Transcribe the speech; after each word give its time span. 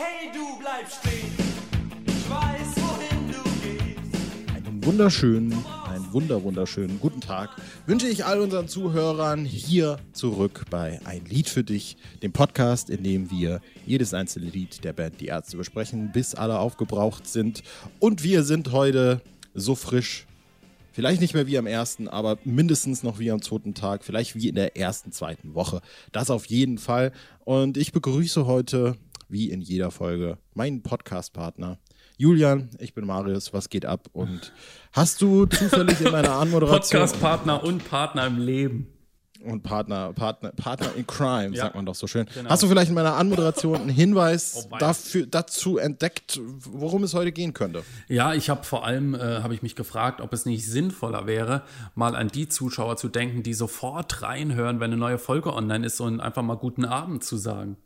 Hey, 0.00 0.30
du 0.32 0.56
bleib 0.60 0.88
stehen. 0.88 1.32
Ich 2.06 2.30
weiß, 2.30 2.76
wohin 2.76 3.32
du 3.32 3.42
gehst. 3.66 4.54
Einen 4.54 4.84
wunderschönen, 4.84 5.52
einen 5.88 6.12
wunder 6.12 6.40
wunderschönen 6.44 7.00
guten 7.00 7.20
Tag 7.20 7.50
wünsche 7.84 8.06
ich 8.06 8.24
all 8.24 8.40
unseren 8.40 8.68
Zuhörern 8.68 9.44
hier 9.44 9.98
zurück 10.12 10.66
bei 10.70 11.00
Ein 11.04 11.24
Lied 11.24 11.48
für 11.48 11.64
dich, 11.64 11.96
dem 12.22 12.30
Podcast, 12.30 12.90
in 12.90 13.02
dem 13.02 13.32
wir 13.32 13.60
jedes 13.86 14.14
einzelne 14.14 14.48
Lied 14.48 14.84
der 14.84 14.92
Band 14.92 15.20
Die 15.20 15.26
Ärzte 15.26 15.56
besprechen, 15.56 16.12
bis 16.12 16.36
alle 16.36 16.60
aufgebraucht 16.60 17.26
sind. 17.26 17.64
Und 17.98 18.22
wir 18.22 18.44
sind 18.44 18.70
heute 18.70 19.20
so 19.52 19.74
frisch, 19.74 20.28
vielleicht 20.92 21.20
nicht 21.20 21.34
mehr 21.34 21.48
wie 21.48 21.58
am 21.58 21.66
ersten, 21.66 22.06
aber 22.06 22.38
mindestens 22.44 23.02
noch 23.02 23.18
wie 23.18 23.32
am 23.32 23.42
zweiten 23.42 23.74
Tag, 23.74 24.04
vielleicht 24.04 24.36
wie 24.36 24.48
in 24.48 24.54
der 24.54 24.76
ersten, 24.76 25.10
zweiten 25.10 25.56
Woche. 25.56 25.80
Das 26.12 26.30
auf 26.30 26.44
jeden 26.44 26.78
Fall. 26.78 27.10
Und 27.44 27.76
ich 27.76 27.90
begrüße 27.90 28.46
heute, 28.46 28.96
wie 29.28 29.50
in 29.50 29.60
jeder 29.60 29.90
Folge, 29.90 30.38
meinen 30.54 30.82
Podcast-Partner. 30.82 31.78
Julian, 32.16 32.70
ich 32.78 32.94
bin 32.94 33.06
Marius, 33.06 33.52
was 33.52 33.68
geht 33.68 33.84
ab? 33.86 34.08
Und 34.12 34.52
hast 34.92 35.20
du 35.22 35.46
zufällig 35.46 36.00
in 36.00 36.10
meiner 36.12 36.32
Anmoderation 36.32 37.00
Podcast-Partner 37.00 37.62
und 37.64 37.88
Partner 37.88 38.26
im 38.26 38.38
Leben. 38.38 38.88
und 39.44 39.62
Partner, 39.62 40.12
Partner, 40.14 40.50
Partner 40.50 40.88
in 40.96 41.06
Crime, 41.06 41.54
Ja. 41.54 41.62
sagt 41.66 41.76
man 41.76 41.86
doch 41.86 41.94
so 41.94 42.08
schön. 42.08 42.26
Genau. 42.34 42.50
Hast 42.50 42.64
du 42.64 42.66
vielleicht 42.66 42.88
in 42.88 42.96
meiner 42.96 43.14
Anmoderation 43.14 43.76
einen 43.76 43.88
Hinweis 43.88 44.66
Oh, 44.68 44.76
dafür, 44.78 45.26
dazu 45.26 45.78
entdeckt, 45.78 46.40
worum 46.42 47.04
es 47.04 47.14
heute 47.14 47.30
gehen 47.30 47.54
könnte? 47.54 47.84
Ja, 48.08 48.34
ich 48.34 48.50
habe 48.50 48.64
vor 48.64 48.84
allem, 48.84 49.14
äh, 49.14 49.18
habe 49.42 49.54
ich 49.54 49.62
mich 49.62 49.76
gefragt, 49.76 50.20
ob 50.20 50.32
es 50.32 50.44
nicht 50.44 50.66
sinnvoller 50.66 51.28
wäre, 51.28 51.62
mal 51.94 52.16
an 52.16 52.26
die 52.26 52.48
Zuschauer 52.48 52.96
zu 52.96 53.08
denken, 53.08 53.44
die 53.44 53.54
sofort 53.54 54.22
reinhören, 54.22 54.80
wenn 54.80 54.90
eine 54.90 54.96
neue 54.96 55.18
Folge 55.18 55.54
online 55.54 55.86
ist 55.86 56.00
und 56.00 56.18
einfach 56.18 56.42
mal 56.42 56.56
guten 56.56 56.84
Abend 56.84 57.22
zu 57.22 57.36
sagen. 57.36 57.76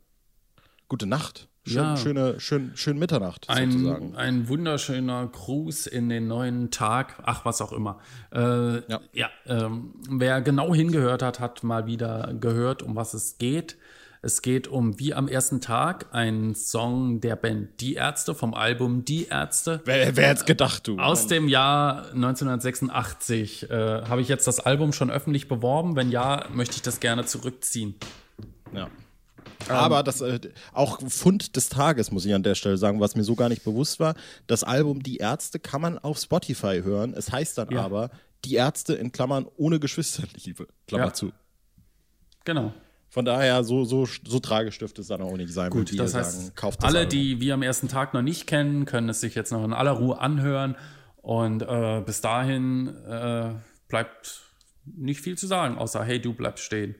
Gute 0.93 1.07
Nacht. 1.07 1.47
Schön, 1.65 1.75
Ja. 1.75 1.97
schöne, 1.97 2.39
schön, 2.39 2.71
schön 2.75 2.99
Mitternacht 2.99 3.49
Ein, 3.49 3.71
sozusagen. 3.71 4.15
ein 4.15 4.47
wunderschöner 4.47 5.25
Gruß 5.25 5.87
in 5.87 6.07
den 6.07 6.27
neuen 6.27 6.69
Tag, 6.69 7.15
ach, 7.23 7.45
was 7.45 7.61
auch 7.63 7.71
immer. 7.73 7.97
Äh, 8.31 8.75
Ja. 8.91 9.01
ja, 9.11 9.29
ähm, 9.47 9.95
wer 10.07 10.39
genau 10.43 10.71
hingehört 10.75 11.23
hat, 11.23 11.39
hat 11.39 11.63
mal 11.63 11.87
wieder 11.87 12.35
gehört, 12.39 12.83
um 12.83 12.95
was 12.95 13.15
es 13.15 13.39
geht. 13.39 13.75
Es 14.21 14.43
geht 14.43 14.67
um 14.67 14.99
Wie 14.99 15.15
am 15.15 15.27
ersten 15.27 15.61
Tag, 15.61 16.09
ein 16.11 16.53
Song 16.53 17.21
der 17.21 17.37
Band 17.37 17.81
Die 17.81 17.95
Ärzte 17.95 18.35
vom 18.35 18.53
Album 18.53 19.03
Die 19.03 19.25
Ärzte. 19.29 19.81
Wer, 19.85 20.15
wer 20.15 20.27
hätte 20.27 20.45
gedacht, 20.45 20.87
du? 20.87 20.99
Aus 20.99 21.25
dem 21.25 21.47
Jahr 21.47 22.11
1986 22.13 23.71
äh, 23.71 24.03
habe 24.03 24.21
ich 24.21 24.27
jetzt 24.27 24.45
das 24.45 24.59
Album 24.59 24.93
schon 24.93 25.09
öffentlich 25.09 25.47
beworben. 25.47 25.95
Wenn 25.95 26.11
ja, 26.11 26.45
möchte 26.53 26.75
ich 26.75 26.83
das 26.83 26.99
gerne 26.99 27.25
zurückziehen. 27.25 27.95
Ja. 28.75 28.89
Ähm. 29.69 29.75
Aber 29.75 30.03
das 30.03 30.21
äh, 30.21 30.39
auch 30.73 30.99
Fund 31.09 31.55
des 31.55 31.69
Tages, 31.69 32.11
muss 32.11 32.25
ich 32.25 32.33
an 32.33 32.43
der 32.43 32.55
Stelle 32.55 32.77
sagen, 32.77 32.99
was 32.99 33.15
mir 33.15 33.23
so 33.23 33.35
gar 33.35 33.49
nicht 33.49 33.63
bewusst 33.63 33.99
war. 33.99 34.15
Das 34.47 34.63
Album 34.63 35.01
Die 35.03 35.17
Ärzte 35.17 35.59
kann 35.59 35.81
man 35.81 35.97
auf 35.99 36.17
Spotify 36.19 36.81
hören. 36.83 37.13
Es 37.15 37.31
heißt 37.31 37.57
dann 37.57 37.69
Ja. 37.71 37.83
aber 37.83 38.09
Die 38.45 38.55
Ärzte 38.55 38.93
in 38.93 39.11
Klammern 39.11 39.45
ohne 39.57 39.79
Geschwisterliebe. 39.79 40.67
Klammer 40.87 41.05
Ja. 41.05 41.13
zu. 41.13 41.31
Genau. 42.45 42.73
Von 43.09 43.25
daher, 43.25 43.63
so, 43.63 43.85
so, 43.85 44.05
so 44.05 44.39
tragisch 44.39 44.79
dürfte 44.79 45.01
es 45.01 45.07
dann 45.07 45.21
auch 45.21 45.37
nicht 45.37 45.53
sein, 45.53 45.69
Gut, 45.69 45.97
das 45.99 46.11
sagen, 46.13 46.25
heißt, 46.25 46.55
kauft 46.55 46.81
das 46.81 46.89
alle, 46.89 46.99
Album. 46.99 47.09
die 47.11 47.39
wir 47.39 47.53
am 47.53 47.61
ersten 47.61 47.87
Tag 47.87 48.13
noch 48.15 48.23
nicht 48.23 48.47
kennen, 48.47 48.85
können 48.85 49.07
es 49.07 49.21
sich 49.21 49.35
jetzt 49.35 49.51
noch 49.51 49.63
in 49.63 49.71
aller 49.71 49.91
Ruhe 49.91 50.19
anhören. 50.19 50.75
Und 51.21 51.61
äh, 51.61 52.01
bis 52.05 52.21
dahin 52.21 52.87
äh, 53.05 53.53
bleibt 53.87 54.41
nicht 54.85 55.21
viel 55.21 55.37
zu 55.37 55.45
sagen, 55.47 55.77
außer 55.77 56.03
hey, 56.03 56.19
du 56.19 56.33
bleibst 56.33 56.65
stehen. 56.65 56.95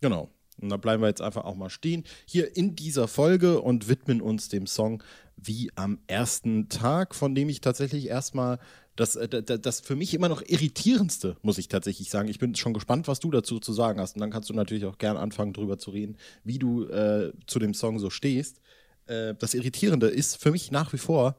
Genau. 0.00 0.30
Und 0.62 0.68
da 0.70 0.76
bleiben 0.76 1.02
wir 1.02 1.08
jetzt 1.08 1.20
einfach 1.22 1.44
auch 1.44 1.56
mal 1.56 1.70
stehen 1.70 2.04
hier 2.26 2.56
in 2.56 2.76
dieser 2.76 3.08
Folge 3.08 3.60
und 3.60 3.88
widmen 3.88 4.20
uns 4.20 4.48
dem 4.48 4.66
Song 4.66 5.02
wie 5.36 5.70
am 5.74 5.98
ersten 6.06 6.68
Tag, 6.68 7.14
von 7.14 7.34
dem 7.34 7.48
ich 7.48 7.60
tatsächlich 7.60 8.06
erstmal 8.06 8.58
das, 8.96 9.16
äh, 9.16 9.28
das, 9.28 9.60
das 9.60 9.80
für 9.80 9.96
mich 9.96 10.14
immer 10.14 10.28
noch 10.28 10.42
irritierendste, 10.42 11.36
muss 11.42 11.58
ich 11.58 11.68
tatsächlich 11.68 12.10
sagen. 12.10 12.28
Ich 12.28 12.38
bin 12.38 12.54
schon 12.54 12.74
gespannt, 12.74 13.08
was 13.08 13.20
du 13.20 13.30
dazu 13.30 13.58
zu 13.58 13.72
sagen 13.72 14.00
hast. 14.00 14.16
Und 14.16 14.20
dann 14.20 14.30
kannst 14.30 14.50
du 14.50 14.54
natürlich 14.54 14.84
auch 14.84 14.98
gern 14.98 15.16
anfangen, 15.16 15.52
drüber 15.52 15.78
zu 15.78 15.90
reden, 15.90 16.16
wie 16.44 16.58
du 16.58 16.84
äh, 16.84 17.32
zu 17.46 17.58
dem 17.58 17.74
Song 17.74 17.98
so 17.98 18.10
stehst. 18.10 18.60
Äh, 19.06 19.34
das 19.38 19.54
Irritierende 19.54 20.08
ist 20.08 20.36
für 20.36 20.50
mich 20.52 20.70
nach 20.70 20.92
wie 20.92 20.98
vor, 20.98 21.36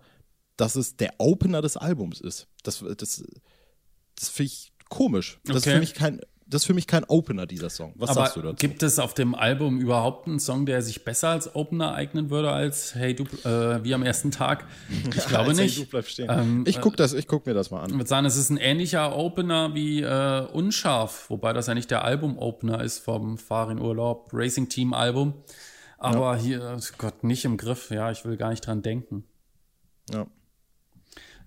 dass 0.57 0.75
es 0.75 0.95
der 0.95 1.13
Opener 1.19 1.61
des 1.61 1.77
Albums 1.77 2.19
ist. 2.21 2.47
Das, 2.63 2.83
das, 2.97 3.23
das 4.15 4.29
finde 4.29 4.47
ich 4.51 4.73
komisch. 4.89 5.39
Das, 5.45 5.57
ist 5.57 5.63
Okay. 5.63 5.73
für 5.75 5.79
mich 5.79 5.93
kein, 5.93 6.21
das 6.53 6.61
ist 6.63 6.65
für 6.67 6.73
mich 6.73 6.87
kein 6.87 7.03
Opener, 7.05 7.45
dieser 7.45 7.69
Song. 7.69 7.93
Was 7.95 8.13
sagst 8.13 8.35
du 8.35 8.39
Aber 8.41 8.51
dazu? 8.51 8.65
gibt 8.67 8.83
es 8.83 8.99
auf 8.99 9.13
dem 9.13 9.35
Album 9.35 9.79
überhaupt 9.79 10.27
einen 10.27 10.39
Song, 10.39 10.65
der 10.65 10.81
sich 10.81 11.03
besser 11.03 11.29
als 11.29 11.55
Opener 11.55 11.93
eignen 11.93 12.29
würde 12.29 12.51
als 12.51 12.95
Hey, 12.95 13.15
du, 13.15 13.23
äh, 13.47 13.83
wie 13.83 13.93
am 13.93 14.03
ersten 14.03 14.31
Tag? 14.31 14.65
Ich 15.15 15.25
glaube 15.27 15.49
Als 15.49 15.57
nicht. 15.57 15.79
Du 15.79 15.85
bleibst 15.85 16.11
stehen. 16.11 16.27
Ähm, 16.29 16.63
ich 16.67 16.79
guck 16.81 16.95
das, 16.97 17.13
ich 17.13 17.27
guck 17.27 17.45
mir 17.45 17.53
das 17.53 17.71
mal 17.71 17.85
Ich 17.85 17.91
an. 17.93 17.99
würde 17.99 18.07
sagen, 18.09 18.25
es 18.25 18.35
ist 18.37 18.49
ein 18.49 18.57
ähnlicher 18.57 19.15
Opener 19.15 19.73
wie 19.75 20.01
äh, 20.01 20.45
Unscharf, 20.51 21.29
wobei 21.29 21.53
das 21.53 21.67
ja 21.67 21.73
nicht 21.73 21.89
der 21.91 22.03
Album-Opener 22.03 22.83
ist 22.83 22.99
vom 22.99 23.37
Farin 23.37 23.79
Urlaub 23.79 24.29
Racing 24.33 24.69
Team 24.69 24.93
Album. 24.93 25.33
Aber 25.97 26.35
hier, 26.35 26.77
Gott, 26.97 27.23
nicht 27.23 27.45
im 27.45 27.55
Griff. 27.57 27.89
Ja, 27.89 28.11
ich 28.11 28.25
will 28.25 28.35
gar 28.37 28.49
nicht 28.49 28.65
dran 28.67 28.81
denken. 28.81 29.23
Ja. 30.11 30.27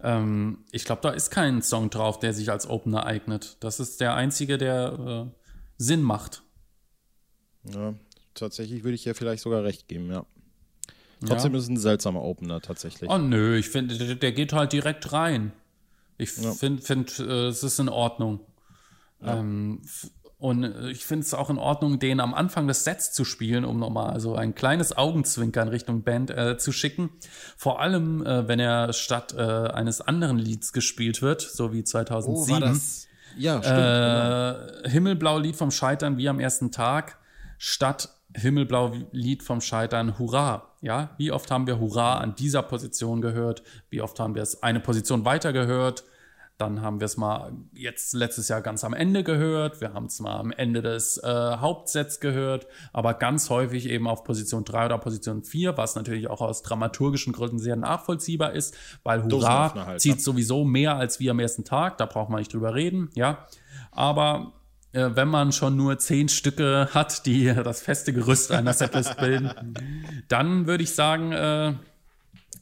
Ähm, 0.02 0.64
ich 0.72 0.84
glaube, 0.84 1.00
da 1.02 1.10
ist 1.10 1.30
kein 1.30 1.62
Song 1.62 1.90
drauf, 1.90 2.18
der 2.18 2.32
sich 2.34 2.50
als 2.50 2.68
Opener 2.68 3.06
eignet. 3.06 3.56
Das 3.60 3.80
ist 3.80 4.00
der 4.00 4.14
einzige, 4.14 4.58
der 4.58 5.28
äh, 5.32 5.40
Sinn 5.78 6.02
macht. 6.02 6.42
ja, 7.64 7.94
tatsächlich 8.34 8.84
würde 8.84 8.94
ich 8.94 9.02
dir 9.02 9.14
vielleicht 9.14 9.42
sogar 9.42 9.64
recht 9.64 9.88
geben, 9.88 10.10
ja. 10.10 10.24
Trotzdem 11.24 11.54
ist 11.54 11.62
es 11.64 11.68
ein 11.70 11.78
seltsamer 11.78 12.22
Opener 12.22 12.60
tatsächlich. 12.60 13.08
Oh 13.10 13.16
nö, 13.16 13.56
ich 13.56 13.70
finde, 13.70 13.96
der, 13.96 14.16
der 14.16 14.32
geht 14.32 14.52
halt 14.52 14.72
direkt 14.72 15.12
rein. 15.12 15.52
Ich 16.18 16.30
finde, 16.30 16.82
find, 16.82 17.18
äh, 17.18 17.46
es 17.48 17.62
ist 17.62 17.78
in 17.78 17.88
Ordnung. 17.88 18.40
Ähm, 19.22 19.80
f- 19.82 20.10
und 20.38 20.64
äh, 20.64 20.90
ich 20.90 21.04
finde 21.04 21.24
es 21.24 21.34
auch 21.34 21.50
in 21.50 21.58
Ordnung, 21.58 21.98
den 21.98 22.20
am 22.20 22.34
Anfang 22.34 22.66
des 22.66 22.84
Sets 22.84 23.12
zu 23.12 23.24
spielen, 23.24 23.64
um 23.64 23.78
nochmal 23.78 24.20
so 24.20 24.34
ein 24.34 24.54
kleines 24.54 24.96
Augenzwinkern 24.96 25.68
Richtung 25.68 26.02
Band 26.02 26.30
äh, 26.30 26.58
zu 26.58 26.72
schicken. 26.72 27.10
Vor 27.56 27.80
allem, 27.80 28.24
äh, 28.24 28.46
wenn 28.46 28.60
er 28.60 28.92
statt 28.92 29.34
äh, 29.36 29.40
eines 29.40 30.00
anderen 30.00 30.38
Lieds 30.38 30.72
gespielt 30.72 31.22
wird, 31.22 31.40
so 31.40 31.72
wie 31.72 31.84
2007. 31.84 32.80
Ja, 33.38 33.62
stimmt. 33.62 34.84
Äh, 34.84 34.90
Himmelblau 34.90 35.38
Lied 35.38 35.56
vom 35.56 35.70
Scheitern 35.70 36.16
wie 36.16 36.28
am 36.28 36.40
ersten 36.40 36.70
Tag 36.70 37.18
statt 37.58 38.10
Himmelblau 38.34 38.92
Lied 39.12 39.42
vom 39.42 39.60
Scheitern 39.60 40.18
Hurra. 40.18 40.72
Ja, 40.82 41.10
wie 41.16 41.32
oft 41.32 41.50
haben 41.50 41.66
wir 41.66 41.80
Hurra 41.80 42.18
an 42.18 42.34
dieser 42.34 42.62
Position 42.62 43.20
gehört? 43.20 43.62
Wie 43.88 44.02
oft 44.02 44.20
haben 44.20 44.34
wir 44.34 44.42
es 44.42 44.62
eine 44.62 44.80
Position 44.80 45.24
weiter 45.24 45.52
gehört? 45.52 46.04
Dann 46.58 46.80
haben 46.80 47.00
wir 47.00 47.04
es 47.04 47.18
mal 47.18 47.52
jetzt 47.74 48.14
letztes 48.14 48.48
Jahr 48.48 48.62
ganz 48.62 48.82
am 48.82 48.94
Ende 48.94 49.22
gehört. 49.22 49.82
Wir 49.82 49.92
haben 49.92 50.06
es 50.06 50.20
mal 50.20 50.38
am 50.38 50.50
Ende 50.50 50.80
des 50.80 51.18
äh, 51.18 51.26
Hauptsets 51.28 52.18
gehört, 52.18 52.66
aber 52.94 53.12
ganz 53.14 53.50
häufig 53.50 53.90
eben 53.90 54.08
auf 54.08 54.24
Position 54.24 54.64
3 54.64 54.86
oder 54.86 54.98
Position 54.98 55.44
4, 55.44 55.76
was 55.76 55.96
natürlich 55.96 56.28
auch 56.28 56.40
aus 56.40 56.62
dramaturgischen 56.62 57.34
Gründen 57.34 57.58
sehr 57.58 57.76
nachvollziehbar 57.76 58.52
ist, 58.52 58.74
weil 59.02 59.22
Hurra 59.22 59.74
halt, 59.86 60.00
zieht 60.00 60.16
ne? 60.16 60.20
sowieso 60.20 60.64
mehr 60.64 60.96
als 60.96 61.20
wir 61.20 61.32
am 61.32 61.40
ersten 61.40 61.64
Tag, 61.64 61.98
da 61.98 62.06
braucht 62.06 62.30
man 62.30 62.38
nicht 62.38 62.54
drüber 62.54 62.74
reden, 62.74 63.10
ja. 63.14 63.46
Aber 63.90 64.54
äh, 64.92 65.10
wenn 65.14 65.28
man 65.28 65.52
schon 65.52 65.76
nur 65.76 65.98
zehn 65.98 66.30
Stücke 66.30 66.88
hat, 66.94 67.26
die 67.26 67.52
das 67.64 67.82
feste 67.82 68.14
Gerüst 68.14 68.50
einer 68.50 68.72
Setlist 68.72 69.18
bilden, 69.18 69.74
dann 70.28 70.66
würde 70.66 70.84
ich 70.84 70.94
sagen, 70.94 71.32
äh, 71.32 71.74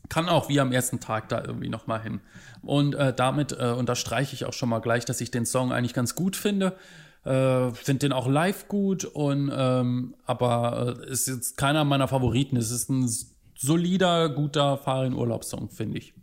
kann 0.08 0.28
auch 0.28 0.48
wie 0.48 0.60
am 0.60 0.72
ersten 0.72 1.00
Tag 1.00 1.28
da 1.28 1.42
irgendwie 1.42 1.68
noch 1.68 1.86
mal 1.86 2.02
hin. 2.02 2.20
Und 2.62 2.94
äh, 2.94 3.12
damit 3.14 3.52
äh, 3.52 3.72
unterstreiche 3.72 4.34
ich 4.34 4.44
auch 4.44 4.52
schon 4.52 4.68
mal 4.68 4.80
gleich, 4.80 5.04
dass 5.04 5.20
ich 5.20 5.30
den 5.30 5.46
Song 5.46 5.72
eigentlich 5.72 5.94
ganz 5.94 6.14
gut 6.14 6.36
finde. 6.36 6.76
Äh, 7.24 7.70
finde 7.70 8.00
den 8.00 8.12
auch 8.12 8.28
live 8.28 8.68
gut 8.68 9.04
und 9.06 9.50
ähm, 9.54 10.14
aber 10.26 10.96
äh, 11.00 11.10
ist 11.10 11.26
jetzt 11.26 11.56
keiner 11.56 11.84
meiner 11.84 12.06
Favoriten. 12.06 12.56
Es 12.56 12.70
ist 12.70 12.90
ein 12.90 13.10
solider, 13.56 14.28
guter 14.28 14.76
Fahren 14.76 15.14
Urlaubssong, 15.14 15.70
finde 15.70 15.98
ich. 15.98 16.14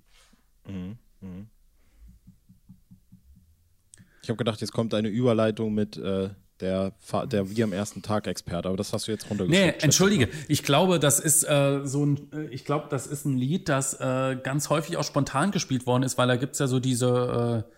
Ich 4.21 4.29
habe 4.29 4.37
gedacht, 4.37 4.61
jetzt 4.61 4.73
kommt 4.73 4.93
eine 4.93 5.07
Überleitung 5.07 5.73
mit 5.73 5.97
äh, 5.97 6.29
der, 6.61 6.93
der 7.25 7.49
wie 7.49 7.63
am 7.63 7.73
ersten 7.73 8.01
Tag 8.01 8.27
Experte, 8.27 8.67
aber 8.67 8.77
das 8.77 8.93
hast 8.93 9.07
du 9.07 9.11
jetzt 9.11 9.29
runtergeschrieben. 9.29 9.73
Nee, 9.77 9.83
entschuldige. 9.83 10.29
Ich 10.47 10.63
glaube, 10.63 10.99
das 10.99 11.19
ist 11.19 11.43
äh, 11.43 11.81
so 11.83 12.05
ein, 12.05 12.31
äh, 12.33 12.45
ich 12.51 12.65
glaube, 12.65 12.87
das 12.89 13.07
ist 13.07 13.25
ein 13.25 13.37
Lied, 13.37 13.69
das 13.69 13.99
äh, 13.99 14.37
ganz 14.41 14.69
häufig 14.69 14.97
auch 14.97 15.03
spontan 15.03 15.51
gespielt 15.51 15.85
worden 15.85 16.03
ist, 16.03 16.17
weil 16.17 16.27
da 16.27 16.35
gibt's 16.35 16.59
ja 16.59 16.67
so 16.67 16.79
diese, 16.79 17.65
äh, 17.67 17.71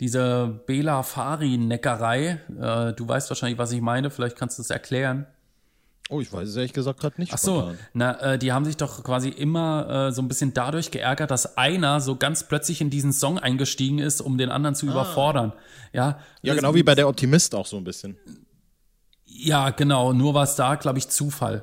diese 0.00 0.60
Bela 0.66 1.02
Fari-Neckerei. 1.02 2.40
Äh, 2.60 2.92
du 2.94 3.08
weißt 3.08 3.30
wahrscheinlich, 3.30 3.58
was 3.58 3.72
ich 3.72 3.80
meine. 3.80 4.10
Vielleicht 4.10 4.36
kannst 4.36 4.58
du 4.58 4.62
es 4.62 4.70
erklären. 4.70 5.26
Oh, 6.10 6.20
ich 6.22 6.32
weiß 6.32 6.48
es 6.48 6.56
ehrlich 6.56 6.72
gesagt 6.72 7.00
gerade 7.00 7.20
nicht. 7.20 7.32
Ach 7.34 7.38
so, 7.38 7.74
na, 7.92 8.18
äh, 8.34 8.38
die 8.38 8.52
haben 8.52 8.64
sich 8.64 8.76
doch 8.78 9.04
quasi 9.04 9.28
immer 9.28 10.08
äh, 10.08 10.12
so 10.12 10.22
ein 10.22 10.28
bisschen 10.28 10.54
dadurch 10.54 10.90
geärgert, 10.90 11.30
dass 11.30 11.58
einer 11.58 12.00
so 12.00 12.16
ganz 12.16 12.44
plötzlich 12.48 12.80
in 12.80 12.88
diesen 12.88 13.12
Song 13.12 13.38
eingestiegen 13.38 13.98
ist, 13.98 14.20
um 14.22 14.38
den 14.38 14.48
anderen 14.50 14.74
zu 14.74 14.86
überfordern. 14.86 15.52
Ja, 15.92 16.18
Ja, 16.42 16.54
Das- 16.54 16.56
genau 16.62 16.74
wie 16.74 16.82
bei 16.82 16.94
der 16.94 17.08
Optimist 17.08 17.54
auch 17.54 17.66
so 17.66 17.76
ein 17.76 17.84
bisschen. 17.84 18.16
Ja, 19.26 19.70
genau. 19.70 20.12
Nur 20.14 20.32
war 20.34 20.44
es 20.44 20.54
da, 20.56 20.74
glaube 20.76 20.98
ich, 20.98 21.08
Zufall. 21.08 21.62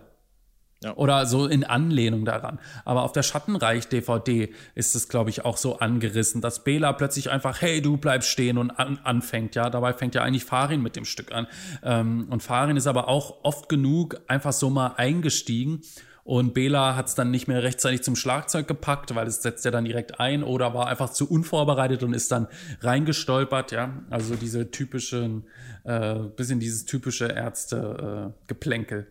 Ja. 0.86 0.96
Oder 0.98 1.26
so 1.26 1.48
in 1.48 1.64
Anlehnung 1.64 2.26
daran. 2.26 2.60
Aber 2.86 3.02
auf 3.02 3.12
der 3.12 3.24
Schattenreich-DVD 3.24 4.54
ist 4.76 4.96
es, 4.96 5.10
glaube 5.10 5.32
ich, 5.32 5.44
auch 5.44 5.58
so 5.58 5.80
angerissen, 5.80 6.42
dass 6.42 6.64
Bela 6.64 6.94
plötzlich 6.94 7.32
einfach, 7.32 7.60
hey, 7.60 7.82
du 7.82 7.98
bleibst 7.98 8.30
stehen 8.30 8.60
und 8.60 8.70
an, 8.70 9.00
anfängt. 9.04 9.56
Ja, 9.56 9.72
dabei 9.72 9.94
fängt 9.94 10.14
ja 10.14 10.22
eigentlich 10.22 10.46
Farin 10.46 10.84
mit 10.84 10.96
dem 10.96 11.06
Stück 11.06 11.32
an. 11.32 11.48
Ähm, 11.82 12.28
und 12.30 12.44
Farin 12.44 12.78
ist 12.78 12.86
aber 12.86 13.08
auch 13.08 13.44
oft 13.44 13.68
genug 13.68 14.22
einfach 14.28 14.54
so 14.54 14.70
mal 14.70 14.94
eingestiegen. 14.98 15.82
Und 16.24 16.54
Bela 16.54 16.96
hat 16.96 17.08
es 17.08 17.16
dann 17.16 17.31
nicht 17.31 17.48
mehr 17.48 17.64
rechtzeitig 17.64 18.04
zum 18.04 18.16
Schlagzeug 18.16 18.68
gepackt, 18.68 19.16
weil 19.16 19.26
es 19.26 19.42
setzt 19.42 19.66
ja 19.66 19.72
dann 19.72 19.86
direkt 19.86 20.20
ein 20.20 20.44
oder 20.44 20.76
war 20.76 20.86
einfach 20.86 21.10
zu 21.10 21.28
unvorbereitet 21.28 22.04
und 22.04 22.14
ist 22.14 22.31
dann 22.31 22.48
reingestolpert, 22.81 23.72
ja. 23.72 24.04
Also 24.12 24.36
diese 24.36 24.70
typischen, 24.70 25.46
äh, 25.84 26.20
bisschen 26.36 26.60
dieses 26.60 26.86
typische 26.86 27.26
Ärzte-Geplänkel. 27.26 29.08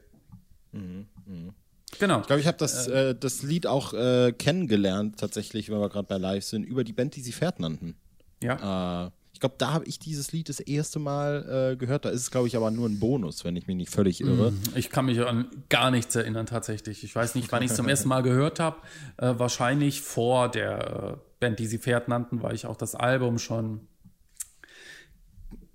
Genau. 1.99 2.21
Ich 2.21 2.27
glaube, 2.27 2.41
ich 2.41 2.47
habe 2.47 2.59
das, 2.59 2.87
äh, 2.89 3.15
das 3.15 3.43
Lied 3.43 3.67
auch 3.67 3.93
äh, 3.93 4.33
kennengelernt, 4.33 5.19
tatsächlich, 5.19 5.71
wenn 5.71 5.79
wir 5.79 5.89
gerade 5.89 6.07
bei 6.07 6.19
Live 6.19 6.45
sind, 6.45 6.65
über 6.65 6.85
die 6.85 6.93
Band, 6.93 7.17
die 7.17 7.21
sie 7.21 7.33
Pferd 7.33 7.61
nannten. 7.61 7.97
Ja. 8.43 9.07
Äh, 9.07 9.11
ich 9.33 9.41
glaube, 9.41 9.57
da 9.59 9.73
habe 9.73 9.85
ich 9.87 9.99
dieses 9.99 10.31
Lied 10.33 10.49
das 10.49 10.61
erste 10.61 11.01
Mal 11.01 11.73
äh, 11.73 11.77
gehört. 11.77 12.05
Da 12.05 12.11
ist 12.11 12.21
es, 12.21 12.31
glaube 12.31 12.47
ich, 12.47 12.57
aber 12.57 12.71
nur 12.71 12.89
ein 12.89 13.01
Bonus, 13.01 13.45
wenn 13.45 13.57
ich 13.57 13.67
mich 13.67 13.77
nicht 13.77 13.91
völlig 13.91 14.21
irre. 14.21 14.53
Ich 14.77 14.91
kann 14.91 15.07
mich 15.07 15.21
an 15.21 15.49
gar 15.69 15.91
nichts 15.91 16.15
erinnern 16.15 16.47
tatsächlich. 16.47 17.03
Ich 17.03 17.15
weiß 17.15 17.35
nicht, 17.35 17.51
wann 17.51 17.63
ich 17.63 17.71
es 17.71 17.77
zum 17.77 17.89
ersten 17.91 18.09
Mal 18.09 18.23
gehört 18.23 18.61
habe. 18.61 18.77
Äh, 19.17 19.35
wahrscheinlich 19.37 20.03
vor 20.03 20.49
der 20.49 21.15
äh, 21.15 21.17
Band, 21.41 21.59
die 21.59 21.67
sie 21.67 21.79
Pferd 21.79 22.07
nannten, 22.07 22.43
weil 22.43 22.55
ich 22.55 22.67
auch 22.67 22.77
das 22.77 22.95
Album 22.95 23.39
schon 23.39 23.89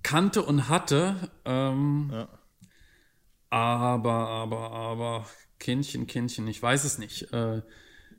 kannte 0.02 0.42
und 0.42 0.68
hatte. 0.68 1.16
Ähm, 1.44 2.10
Ja. 2.12 2.28
Aber, 3.50 4.28
aber, 4.28 4.70
aber, 4.70 5.26
Kindchen, 5.60 6.08
Kindchen, 6.08 6.48
ich 6.48 6.60
weiß 6.60 6.82
es 6.84 6.98
nicht. 6.98 7.32
Äh, 7.32 7.62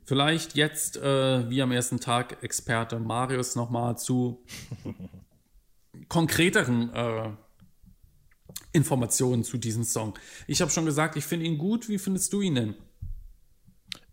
vielleicht 0.04 0.54
jetzt, 0.54 0.96
äh, 0.96 1.50
wie 1.50 1.60
am 1.60 1.72
ersten 1.72 2.00
Tag, 2.00 2.42
Experte 2.42 2.98
Marius 2.98 3.56
nochmal 3.56 3.98
zu 3.98 4.42
konkreteren 6.08 6.94
äh, 6.94 7.30
Informationen 8.72 9.44
zu 9.44 9.58
diesem 9.58 9.84
Song. 9.84 10.18
Ich 10.46 10.62
habe 10.62 10.70
schon 10.70 10.86
gesagt, 10.86 11.16
ich 11.16 11.24
finde 11.24 11.44
ihn 11.46 11.58
gut. 11.58 11.88
Wie 11.88 11.98
findest 11.98 12.32
du 12.32 12.40
ihn 12.40 12.54
denn? 12.54 12.74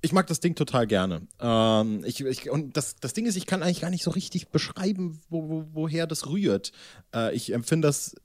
Ich 0.02 0.12
mag 0.12 0.28
das 0.28 0.40
Ding 0.40 0.56
total 0.56 0.88
gerne. 0.88 1.28
Ähm, 1.40 2.04
ich, 2.06 2.22
ich, 2.22 2.50
und 2.50 2.76
das, 2.76 2.96
das 2.96 3.14
Ding 3.14 3.26
ist, 3.26 3.36
ich 3.36 3.46
kann 3.46 3.62
eigentlich 3.62 3.82
gar 3.82 3.90
nicht 3.90 4.04
so 4.04 4.12
richtig 4.12 4.50
beschreiben, 4.50 5.22
wo, 5.30 5.50
wo, 5.50 5.66
woher 5.74 6.08
das 6.08 6.28
rührt. 6.28 6.72
Äh, 7.14 7.36
ich 7.36 7.54
empfinde 7.54 7.88
das, 7.88 8.16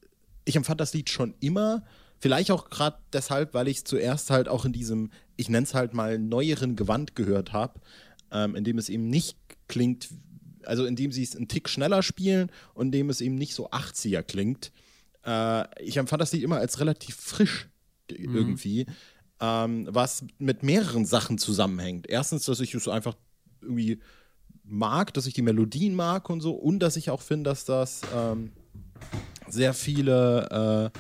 ich 0.45 0.57
empfand 0.57 0.81
das 0.81 0.95
Lied 0.95 1.11
schon 1.11 1.35
immer. 1.41 1.85
Vielleicht 2.25 2.51
auch 2.53 2.71
gerade 2.71 2.97
deshalb, 3.13 3.53
weil 3.53 3.69
ich 3.69 3.77
es 3.77 3.85
zuerst 3.85 4.31
halt 4.31 4.49
auch 4.49 4.65
in 4.65 4.73
diesem, 4.73 5.11
ich 5.37 5.51
nenne 5.51 5.65
es 5.65 5.75
halt 5.75 5.93
mal 5.93 6.19
neueren 6.19 6.75
Gewand 6.75 7.15
gehört 7.17 7.53
habe, 7.53 7.79
ähm, 8.33 8.57
in 8.57 8.65
dem 8.65 8.79
es 8.79 8.89
eben 8.89 9.11
nicht 9.11 9.37
klingt, 9.69 10.09
also 10.63 10.87
in 10.87 10.97
dem 10.97 11.13
sie 11.13 11.23
es 11.23 11.37
einen 11.37 11.49
Tick 11.49 11.69
schneller 11.69 12.03
spielen 12.03 12.51
und 12.73 12.87
in 12.87 12.93
dem 12.93 13.11
es 13.11 13.21
eben 13.21 13.35
nicht 13.35 13.53
so 13.53 13.69
80er 13.69 14.23
klingt. 14.23 14.73
Äh, 15.23 15.67
ich 15.85 15.99
empfand 15.99 16.23
das 16.23 16.33
Lied 16.33 16.45
immer 16.45 16.57
als 16.57 16.81
relativ 16.81 17.15
frisch 17.15 17.69
irgendwie, 18.09 18.87
ähm, 19.39 19.87
was 19.91 20.25
mit 20.39 20.63
mehreren 20.63 21.05
Sachen 21.05 21.37
zusammenhängt. 21.37 22.09
Erstens, 22.09 22.47
dass 22.47 22.59
ich 22.61 22.75
es 22.75 22.89
einfach 22.89 23.19
irgendwie 23.61 24.01
mag, 24.63 25.13
dass 25.13 25.27
ich 25.27 25.35
die 25.35 25.43
Melodien 25.43 25.95
mag 25.95 26.31
und 26.31 26.41
so 26.41 26.55
und 26.55 26.79
dass 26.79 26.97
ich 26.97 27.11
auch 27.11 27.21
finde, 27.21 27.51
dass 27.51 27.67
das 27.67 28.01
ähm, 28.17 28.53
sehr 29.47 29.75
viele 29.75 30.91
äh, 30.91 30.99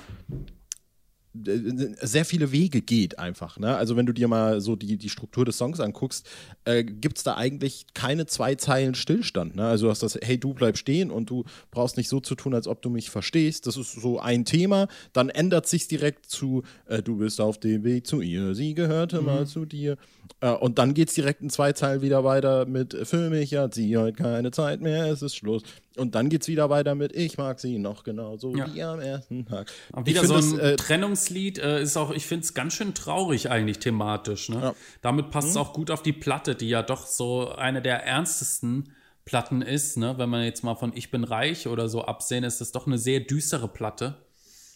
sehr 1.34 2.24
viele 2.24 2.52
Wege 2.52 2.80
geht 2.80 3.18
einfach. 3.18 3.58
Ne? 3.58 3.76
Also 3.76 3.96
wenn 3.96 4.06
du 4.06 4.12
dir 4.12 4.28
mal 4.28 4.60
so 4.60 4.76
die, 4.76 4.96
die 4.96 5.08
Struktur 5.08 5.44
des 5.44 5.58
Songs 5.58 5.80
anguckst, 5.80 6.28
äh, 6.64 6.84
gibt 6.84 7.18
es 7.18 7.24
da 7.24 7.34
eigentlich 7.34 7.86
keine 7.92 8.26
zwei 8.26 8.54
Zeilen 8.54 8.94
Stillstand. 8.94 9.56
Ne? 9.56 9.66
Also 9.66 9.86
du 9.86 9.90
hast 9.90 10.02
das, 10.04 10.16
hey, 10.22 10.38
du 10.38 10.54
bleib 10.54 10.78
stehen 10.78 11.10
und 11.10 11.30
du 11.30 11.44
brauchst 11.72 11.96
nicht 11.96 12.08
so 12.08 12.20
zu 12.20 12.36
tun, 12.36 12.54
als 12.54 12.68
ob 12.68 12.82
du 12.82 12.90
mich 12.90 13.10
verstehst. 13.10 13.66
Das 13.66 13.76
ist 13.76 13.92
so 13.92 14.20
ein 14.20 14.44
Thema. 14.44 14.86
Dann 15.12 15.28
ändert 15.28 15.66
sich 15.66 15.88
direkt 15.88 16.26
zu, 16.26 16.62
äh, 16.86 17.02
du 17.02 17.16
bist 17.16 17.40
auf 17.40 17.58
dem 17.58 17.82
Weg 17.82 18.06
zu 18.06 18.20
ihr, 18.20 18.54
sie 18.54 18.74
gehörte 18.74 19.20
mal 19.20 19.46
zu 19.46 19.64
dir. 19.64 19.96
Äh, 20.40 20.50
und 20.50 20.78
dann 20.78 20.94
geht 20.94 21.08
es 21.08 21.14
direkt 21.14 21.40
in 21.42 21.50
zwei 21.50 21.72
Zeilen 21.72 22.02
wieder 22.02 22.24
weiter 22.24 22.66
mit, 22.66 22.96
für 23.06 23.30
mich 23.30 23.54
hat 23.54 23.74
sie 23.74 23.96
heute 23.96 24.14
keine 24.22 24.50
Zeit 24.50 24.80
mehr, 24.80 25.06
es 25.06 25.22
ist 25.22 25.36
Schluss. 25.36 25.62
Und 25.96 26.14
dann 26.14 26.28
geht 26.28 26.42
es 26.42 26.48
wieder 26.48 26.70
weiter 26.70 26.94
mit, 26.94 27.14
ich 27.14 27.38
mag 27.38 27.60
sie 27.60 27.78
noch 27.78 28.04
genauso 28.04 28.54
Ja. 28.56 28.72
wie 28.72 28.82
am 28.82 29.00
ersten 29.00 29.46
Tag. 29.46 29.70
Aber 29.92 30.06
wieder 30.06 30.24
so 30.24 30.34
ein 30.34 30.50
das, 30.56 30.58
äh, 30.58 30.76
Trennungslied 30.76 31.58
äh, 31.58 31.82
ist 31.82 31.96
auch, 31.96 32.10
ich 32.10 32.26
finde 32.26 32.44
es 32.44 32.54
ganz 32.54 32.74
schön 32.74 32.94
traurig 32.94 33.50
eigentlich 33.50 33.78
thematisch. 33.78 34.48
Ne? 34.48 34.60
Ja. 34.60 34.70
Mhm. 34.72 34.76
Damit 35.02 35.30
passt 35.30 35.48
es 35.50 35.56
auch 35.56 35.72
gut 35.72 35.90
auf 35.90 36.02
die 36.02 36.12
Platte, 36.12 36.54
die 36.54 36.68
ja 36.68 36.82
doch 36.82 37.06
so 37.06 37.50
eine 37.50 37.80
der 37.80 38.04
ernstesten 38.04 38.90
Platten 39.24 39.62
ist. 39.62 39.96
Ne? 39.96 40.18
Wenn 40.18 40.28
man 40.28 40.44
jetzt 40.44 40.64
mal 40.64 40.74
von 40.74 40.92
Ich 40.94 41.10
bin 41.10 41.24
reich 41.24 41.66
oder 41.68 41.88
so 41.88 42.02
absehen, 42.04 42.44
ist 42.44 42.60
das 42.60 42.72
doch 42.72 42.86
eine 42.86 42.98
sehr 42.98 43.20
düstere 43.20 43.68
Platte. 43.68 44.16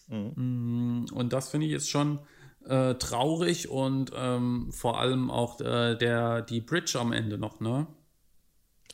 Mm, 0.08 1.04
Und 1.12 1.32
das 1.32 1.50
finde 1.50 1.66
ich 1.66 1.72
ist 1.72 1.88
schon 1.90 2.18
äh, 2.68 2.94
traurig 2.94 3.68
und 3.68 4.12
ähm, 4.16 4.70
vor 4.72 5.00
allem 5.00 5.30
auch 5.30 5.60
äh, 5.60 5.96
der, 5.96 6.42
die 6.42 6.60
Bridge 6.60 6.98
am 6.98 7.12
Ende 7.12 7.38
noch, 7.38 7.60
ne? 7.60 7.86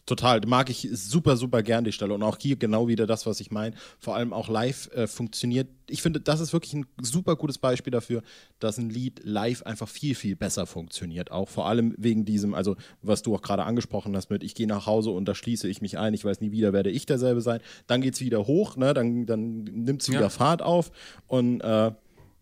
Total, 0.07 0.43
mag 0.47 0.69
ich 0.69 0.87
super, 0.93 1.39
super 1.39 1.63
gern 1.63 1.85
die 1.85 1.93
Stelle. 1.93 2.13
Und 2.13 2.23
auch 2.23 2.37
hier 2.39 2.57
genau 2.57 2.89
wieder 2.89 3.07
das, 3.07 3.25
was 3.25 3.41
ich 3.41 3.51
meine. 3.51 3.75
Vor 3.99 4.15
allem 4.15 4.35
auch 4.35 4.51
live 4.51 4.91
äh, 4.93 5.07
funktioniert. 5.07 5.69
Ich 5.89 6.03
finde, 6.03 6.21
das 6.21 6.41
ist 6.41 6.53
wirklich 6.53 6.75
ein 6.75 6.85
super 7.01 7.37
gutes 7.37 7.57
Beispiel 7.57 7.91
dafür, 7.91 8.23
dass 8.59 8.77
ein 8.77 8.91
Lied 8.91 9.23
live 9.25 9.63
einfach 9.63 9.89
viel, 9.89 10.15
viel 10.15 10.37
besser 10.37 10.67
funktioniert. 10.67 11.31
Auch 11.31 11.49
vor 11.49 11.67
allem 11.67 11.95
wegen 11.97 12.27
diesem, 12.27 12.53
also 12.53 12.77
was 13.01 13.23
du 13.23 13.35
auch 13.35 13.41
gerade 13.41 13.65
angesprochen 13.65 14.15
hast 14.15 14.29
mit, 14.29 14.43
ich 14.45 14.55
gehe 14.55 14.67
nach 14.67 14.85
Hause 14.85 15.09
und 15.09 15.25
da 15.25 15.35
schließe 15.35 15.69
ich 15.69 15.81
mich 15.81 15.97
ein, 15.97 16.13
ich 16.13 16.25
weiß 16.25 16.43
nie 16.43 16.53
wieder, 16.53 16.75
werde 16.75 16.91
ich 16.91 17.07
derselbe 17.07 17.41
sein. 17.41 17.61
Dann 17.87 18.03
geht 18.03 18.13
es 18.13 18.21
wieder 18.21 18.47
hoch, 18.47 18.77
ne? 18.77 18.93
dann, 18.93 19.25
dann 19.25 19.65
nimmt 19.65 20.03
es 20.03 20.11
wieder 20.11 20.21
Ja. 20.21 20.29
Fahrt 20.29 20.61
auf 20.61 20.91
und 21.29 21.63
äh, 21.63 21.93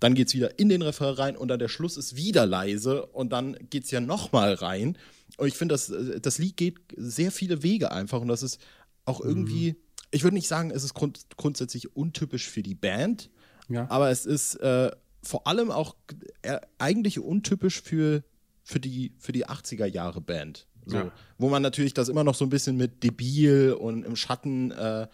dann 0.02 0.14
geht 0.14 0.28
es 0.28 0.34
wieder 0.34 0.58
in 0.58 0.69
den 0.69 0.82
Refrain 0.82 1.14
rein 1.14 1.37
und 1.37 1.49
dann 1.49 1.58
der 1.58 1.69
Schluss 1.69 1.96
ist 1.96 2.16
wieder 2.16 2.44
leise 2.46 3.06
und 3.06 3.32
dann 3.32 3.56
geht 3.70 3.84
es 3.84 3.90
ja 3.90 4.00
nochmal 4.00 4.54
rein. 4.54 4.99
Und 5.37 5.49
ich 5.49 5.54
finde, 5.54 5.75
das, 5.75 5.90
äh, 5.90 6.20
das 6.20 6.38
Lied 6.38 6.56
geht 6.56 6.78
sehr 6.96 7.31
viele 7.32 7.62
Wege 7.62 7.93
einfach 7.93 8.20
und 8.20 8.28
das 8.28 8.43
ist 8.43 8.60
auch 9.04 9.20
irgendwie, 9.20 9.76
ich 10.10 10.22
würde 10.25 10.34
nicht 10.34 10.49
sagen, 10.49 10.70
es 10.70 10.84
ist 10.84 10.94
grund 10.94 11.20
grundsätzlich 11.37 11.96
untypisch 11.96 12.49
für 12.49 12.62
die 12.62 12.75
Band, 12.75 13.31
Ja. 13.69 13.88
aber 13.90 14.10
es 14.10 14.26
ist 14.26 14.56
äh, 14.56 14.90
vor 15.22 15.46
allem 15.46 15.70
auch 15.70 15.94
äh, 16.43 16.58
eigentlich 16.78 17.19
untypisch 17.20 17.81
für, 17.81 18.22
für, 18.64 18.81
die, 18.81 19.12
für 19.19 19.32
die 19.32 19.46
80er 19.46 19.87
Jahre 19.87 20.20
Band. 20.20 20.66
So, 20.87 20.96
Ja. 20.96 21.12
Wo 21.38 21.49
man 21.49 21.62
natürlich 21.62 21.94
das 21.94 22.09
immer 22.09 22.25
noch 22.25 22.35
so 22.35 22.44
ein 22.44 22.50
bisschen 22.50 22.76
mit 22.76 23.04
debil 23.04 23.73
und 23.73 24.04
im 24.04 24.16
Schatten 24.16 24.73
äh, 24.73 25.06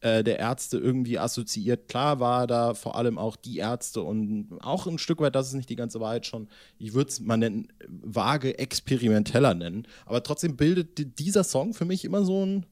äh, 0.00 0.24
der 0.24 0.38
Ärzte 0.38 0.78
irgendwie 0.78 1.18
assoziiert. 1.18 1.88
Klar 1.88 2.20
war 2.20 2.46
da 2.46 2.74
vor 2.74 2.96
allem 2.96 3.18
auch 3.18 3.36
die 3.36 3.58
Ärzte 3.58 4.02
und 4.02 4.48
auch 4.60 4.86
ein 4.86 4.98
Stück 4.98 5.20
weit, 5.20 5.34
das 5.34 5.48
ist 5.48 5.54
nicht 5.54 5.68
die 5.68 5.76
ganze 5.76 6.00
Wahrheit 6.00 6.26
schon, 6.26 6.48
ich 6.78 6.94
würde 6.94 7.10
es 7.10 7.20
mal 7.20 7.36
nennen, 7.36 7.68
vage 7.86 8.58
experimenteller 8.58 9.54
nennen. 9.54 9.86
Aber 10.06 10.22
trotzdem 10.22 10.56
bildet 10.56 10.98
di- 10.98 11.04
dieser 11.06 11.44
Song 11.44 11.74
für 11.74 11.84
mich 11.84 12.04
immer 12.04 12.24
so 12.24 12.44
ein, 12.46 12.66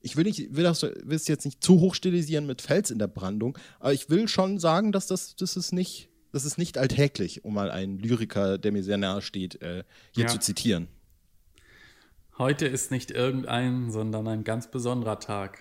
ich 0.00 0.16
will 0.16 0.24
nicht, 0.24 0.54
will 0.56 0.64
das 0.64 0.82
will 0.82 1.16
es 1.16 1.28
jetzt 1.28 1.44
nicht 1.44 1.62
zu 1.62 1.80
hoch 1.80 1.94
stilisieren 1.94 2.46
mit 2.46 2.62
Fels 2.62 2.90
in 2.90 2.98
der 2.98 3.08
Brandung, 3.08 3.58
aber 3.80 3.92
ich 3.92 4.10
will 4.10 4.28
schon 4.28 4.58
sagen, 4.58 4.92
dass 4.92 5.06
das, 5.06 5.36
das 5.36 5.56
ist 5.56 5.72
nicht, 5.72 6.08
das 6.32 6.44
ist 6.44 6.58
nicht 6.58 6.76
alltäglich, 6.78 7.44
um 7.44 7.54
mal 7.54 7.70
einen 7.70 7.98
Lyriker, 7.98 8.58
der 8.58 8.70
mir 8.72 8.82
sehr 8.82 8.96
nahe 8.98 9.22
steht, 9.22 9.60
äh, 9.62 9.84
hier 10.12 10.24
Ja. 10.24 10.28
zu 10.30 10.38
zitieren. 10.38 10.88
Heute 12.36 12.66
ist 12.66 12.92
nicht 12.92 13.10
irgendein, 13.10 13.90
sondern 13.90 14.28
ein 14.28 14.44
ganz 14.44 14.70
besonderer 14.70 15.18
Tag. 15.18 15.58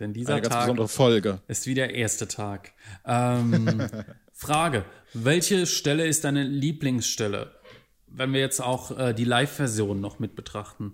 Denn 0.00 0.12
dieser 0.12 0.34
Eine 0.34 0.42
ganz 0.42 0.54
Tag 0.54 0.62
besondere 0.62 0.88
Folge. 0.88 1.40
ist 1.48 1.66
wie 1.66 1.74
der 1.74 1.94
erste 1.94 2.28
Tag. 2.28 2.72
Ähm, 3.04 3.88
Frage: 4.32 4.84
Welche 5.12 5.66
Stelle 5.66 6.06
ist 6.06 6.24
deine 6.24 6.44
Lieblingsstelle? 6.44 7.52
Wenn 8.06 8.32
wir 8.32 8.40
jetzt 8.40 8.60
auch 8.60 8.96
äh, 8.96 9.12
die 9.12 9.24
Live-Version 9.24 10.00
noch 10.00 10.18
mit 10.18 10.34
betrachten. 10.34 10.92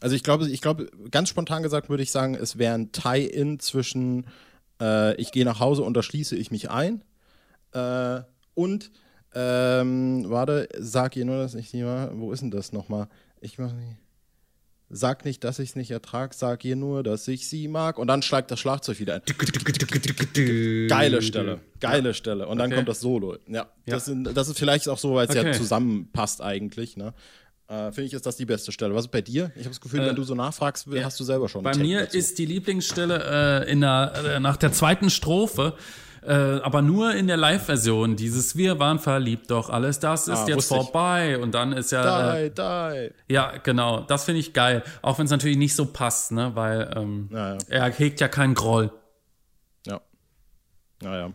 Also 0.00 0.14
ich 0.14 0.22
glaube, 0.22 0.48
ich 0.48 0.60
glaube, 0.60 0.88
ganz 1.10 1.28
spontan 1.28 1.64
gesagt 1.64 1.88
würde 1.88 2.04
ich 2.04 2.12
sagen, 2.12 2.36
es 2.36 2.56
wäre 2.56 2.74
ein 2.74 2.92
Tie-In 2.92 3.58
zwischen 3.58 4.26
äh, 4.80 5.14
ich 5.16 5.32
gehe 5.32 5.44
nach 5.44 5.58
Hause 5.58 5.82
und 5.82 5.94
da 5.94 6.02
schließe 6.02 6.36
ich 6.36 6.52
mich 6.52 6.70
ein 6.70 7.02
äh, 7.72 8.20
und 8.54 8.92
ähm, 9.34 10.24
warte, 10.28 10.68
sag 10.78 11.16
ihr 11.16 11.24
nur, 11.24 11.36
dass 11.36 11.54
ich 11.54 11.72
nicht 11.72 11.82
mal, 11.82 12.10
wo 12.14 12.32
ist 12.32 12.42
denn 12.42 12.50
das 12.50 12.72
nochmal? 12.72 13.08
Ich 13.40 13.58
mach 13.58 13.72
nicht. 13.72 13.96
Sag 14.92 15.24
nicht, 15.24 15.44
dass 15.44 15.60
ich 15.60 15.70
es 15.70 15.76
nicht 15.76 15.92
ertrag, 15.92 16.34
sag 16.34 16.64
ihr 16.64 16.74
nur, 16.74 17.02
dass 17.04 17.28
ich 17.28 17.48
sie 17.48 17.68
mag. 17.68 17.96
Und 17.96 18.08
dann 18.08 18.22
schlägt 18.22 18.50
das 18.50 18.58
Schlagzeug 18.58 18.98
wieder 18.98 19.14
ein. 19.14 19.22
Geile 20.88 21.22
Stelle, 21.22 21.60
geile 21.78 22.14
Stelle. 22.14 22.46
Und 22.48 22.58
dann 22.58 22.66
Okay. 22.70 22.76
kommt 22.76 22.88
das 22.88 23.00
Solo. 23.00 23.36
Ja, 23.46 23.68
Das, 23.86 24.04
sind, 24.06 24.24
das 24.24 24.48
ist 24.48 24.58
vielleicht 24.58 24.88
auch 24.88 24.98
so, 24.98 25.14
weil 25.14 25.28
es 25.28 25.34
ja 25.34 25.42
Okay. 25.42 25.52
zusammenpasst 25.52 26.42
eigentlich. 26.42 26.96
Ne? 26.96 27.14
Äh, 27.68 27.92
Finde 27.92 28.02
ich, 28.08 28.14
ist 28.14 28.26
das 28.26 28.36
die 28.36 28.46
beste 28.46 28.72
Stelle. 28.72 28.94
Was 28.94 29.04
ist 29.04 29.12
bei 29.12 29.22
dir? 29.22 29.52
Ich 29.54 29.60
habe 29.60 29.68
das 29.70 29.80
Gefühl, 29.80 30.00
wenn 30.04 30.16
du 30.16 30.24
so 30.24 30.34
nachfragst, 30.34 30.86
hast 31.04 31.20
du 31.20 31.24
selber 31.24 31.48
schon 31.48 31.62
Bei 31.62 31.76
mir 31.76 32.00
dazu. 32.00 32.16
ist 32.18 32.38
die 32.38 32.46
Lieblingsstelle 32.46 33.64
äh, 33.66 33.70
in 33.70 33.80
der, 33.82 34.12
äh, 34.36 34.40
nach 34.40 34.56
der 34.56 34.72
zweiten 34.72 35.08
Strophe 35.10 35.74
Äh, 36.22 36.32
aber 36.62 36.82
nur 36.82 37.14
in 37.14 37.26
der 37.26 37.36
Live-Version. 37.36 38.16
Dieses 38.16 38.56
Wir 38.56 38.78
waren 38.78 38.98
verliebt, 38.98 39.50
doch 39.50 39.70
alles 39.70 40.00
das 40.00 40.28
ist 40.28 40.38
Ah, 40.40 40.46
jetzt 40.48 40.56
wusste 40.56 40.74
ich. 40.76 40.82
vorbei. 40.82 41.38
Und 41.38 41.52
dann 41.54 41.72
ist 41.72 41.92
ja. 41.92 42.34
Äh, 42.34 42.50
Die, 42.50 42.54
die. 43.28 43.34
ja, 43.34 43.52
genau. 43.62 44.00
Das 44.02 44.24
finde 44.24 44.40
ich 44.40 44.52
geil. 44.52 44.82
Auch 45.02 45.18
wenn 45.18 45.24
es 45.24 45.30
natürlich 45.30 45.56
nicht 45.56 45.74
so 45.74 45.86
passt, 45.86 46.32
ne? 46.32 46.52
Weil 46.54 46.92
ähm, 46.96 47.28
Ja, 47.32 47.52
ja. 47.54 47.58
er 47.68 47.90
hegt 47.90 48.20
ja 48.20 48.28
keinen 48.28 48.54
Groll. 48.54 48.92
Ja. 49.86 50.00
Naja. 51.02 51.26
Ja, 51.28 51.32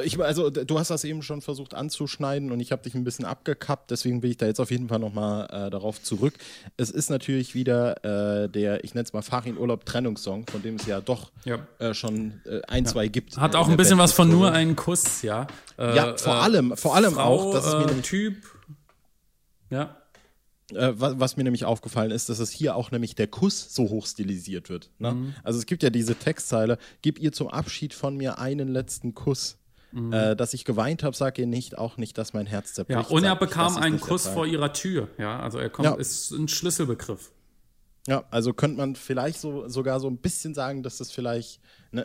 ich, 0.00 0.20
also 0.22 0.48
du 0.48 0.78
hast 0.78 0.90
das 0.90 1.02
eben 1.02 1.22
schon 1.22 1.40
versucht 1.42 1.74
anzuschneiden 1.74 2.52
und 2.52 2.60
ich 2.60 2.70
habe 2.70 2.82
dich 2.84 2.94
ein 2.94 3.02
bisschen 3.02 3.24
abgekappt, 3.24 3.90
deswegen 3.90 4.22
will 4.22 4.30
ich 4.30 4.36
da 4.36 4.46
jetzt 4.46 4.60
auf 4.60 4.70
jeden 4.70 4.88
Fall 4.88 5.00
nochmal 5.00 5.46
äh, 5.50 5.70
darauf 5.70 6.00
zurück. 6.00 6.34
Es 6.76 6.88
ist 6.90 7.10
natürlich 7.10 7.56
wieder 7.56 8.44
äh, 8.44 8.48
der, 8.48 8.84
ich 8.84 8.94
nenne 8.94 9.04
es 9.04 9.12
mal 9.12 9.22
Farin 9.22 9.58
Urlaub 9.58 9.84
Trennungssong, 9.84 10.46
von 10.46 10.62
dem 10.62 10.76
es 10.76 10.86
ja 10.86 11.00
doch 11.00 11.32
Ja. 11.44 11.66
äh, 11.80 11.94
schon 11.94 12.40
äh, 12.46 12.60
ein, 12.68 12.86
zwei 12.86 13.08
gibt. 13.08 13.38
Hat 13.38 13.54
äh, 13.54 13.58
auch 13.58 13.66
in 13.66 13.72
ein 13.72 13.76
bisschen 13.76 13.98
was 13.98 14.12
von 14.12 14.30
nur 14.30 14.52
einen 14.52 14.76
Kuss, 14.76 15.22
ja. 15.22 15.48
Äh, 15.76 15.96
Ja, 15.96 16.16
vor 16.16 16.34
äh, 16.34 16.38
allem, 16.38 16.76
vor 16.76 16.94
allem 16.94 17.14
Frau, 17.14 17.48
auch, 17.50 17.52
das 17.52 17.66
ist 17.66 17.72
mir 17.72 17.82
äh, 17.82 17.86
nämlich 17.86 18.06
Typ. 18.06 18.36
Ja. 19.70 19.96
äh, 20.74 20.92
was, 20.94 21.18
was 21.18 21.36
mir 21.36 21.42
nämlich 21.42 21.64
aufgefallen 21.64 22.12
ist, 22.12 22.28
dass 22.28 22.38
es 22.38 22.50
hier 22.50 22.76
auch 22.76 22.92
nämlich 22.92 23.14
der 23.16 23.26
Kuss 23.26 23.74
so 23.74 23.88
hoch 23.88 24.06
stilisiert 24.06 24.68
wird. 24.68 24.90
Ne? 24.98 25.12
Mhm. 25.12 25.34
Also 25.42 25.58
es 25.58 25.66
gibt 25.66 25.82
ja 25.82 25.90
diese 25.90 26.14
Textzeile, 26.14 26.78
gib 27.02 27.18
ihr 27.18 27.32
zum 27.32 27.48
Abschied 27.48 27.94
von 27.94 28.16
mir 28.16 28.38
einen 28.38 28.68
letzten 28.68 29.14
Kuss. 29.14 29.58
Äh, 30.12 30.36
dass 30.36 30.54
ich 30.54 30.64
geweint 30.64 31.02
habe, 31.02 31.14
sag 31.16 31.38
ihr 31.38 31.46
nicht, 31.46 31.76
auch 31.76 31.96
nicht, 31.98 32.16
dass 32.18 32.32
mein 32.32 32.46
Herz 32.46 32.68
Mhm. 32.78 32.84
Ja, 32.88 33.02
zerbricht. 33.02 33.10
und 33.10 33.24
er 33.24 33.32
ich, 33.34 33.38
bekam 33.38 33.72
ich 33.74 33.78
einen 33.82 33.94
nicht 33.96 34.04
Kuss 34.04 34.22
ertrage. 34.26 34.34
vor 34.34 34.46
ihrer 34.46 34.72
Tür. 34.72 35.08
Ja, 35.18 35.38
also 35.40 35.58
er 35.58 35.68
kommt, 35.70 35.86
Ja. 35.86 35.94
ist 35.94 36.30
ein 36.30 36.48
Schlüsselbegriff. 36.48 37.30
Ja, 38.08 38.24
also 38.32 38.52
könnte 38.52 38.78
man 38.78 38.96
vielleicht 38.96 39.38
so, 39.40 39.68
sogar 39.68 40.00
so 40.00 40.08
ein 40.08 40.16
bisschen 40.16 40.54
sagen, 40.54 40.82
dass 40.82 40.98
das 40.98 41.12
vielleicht 41.12 41.60
ne, 41.92 42.04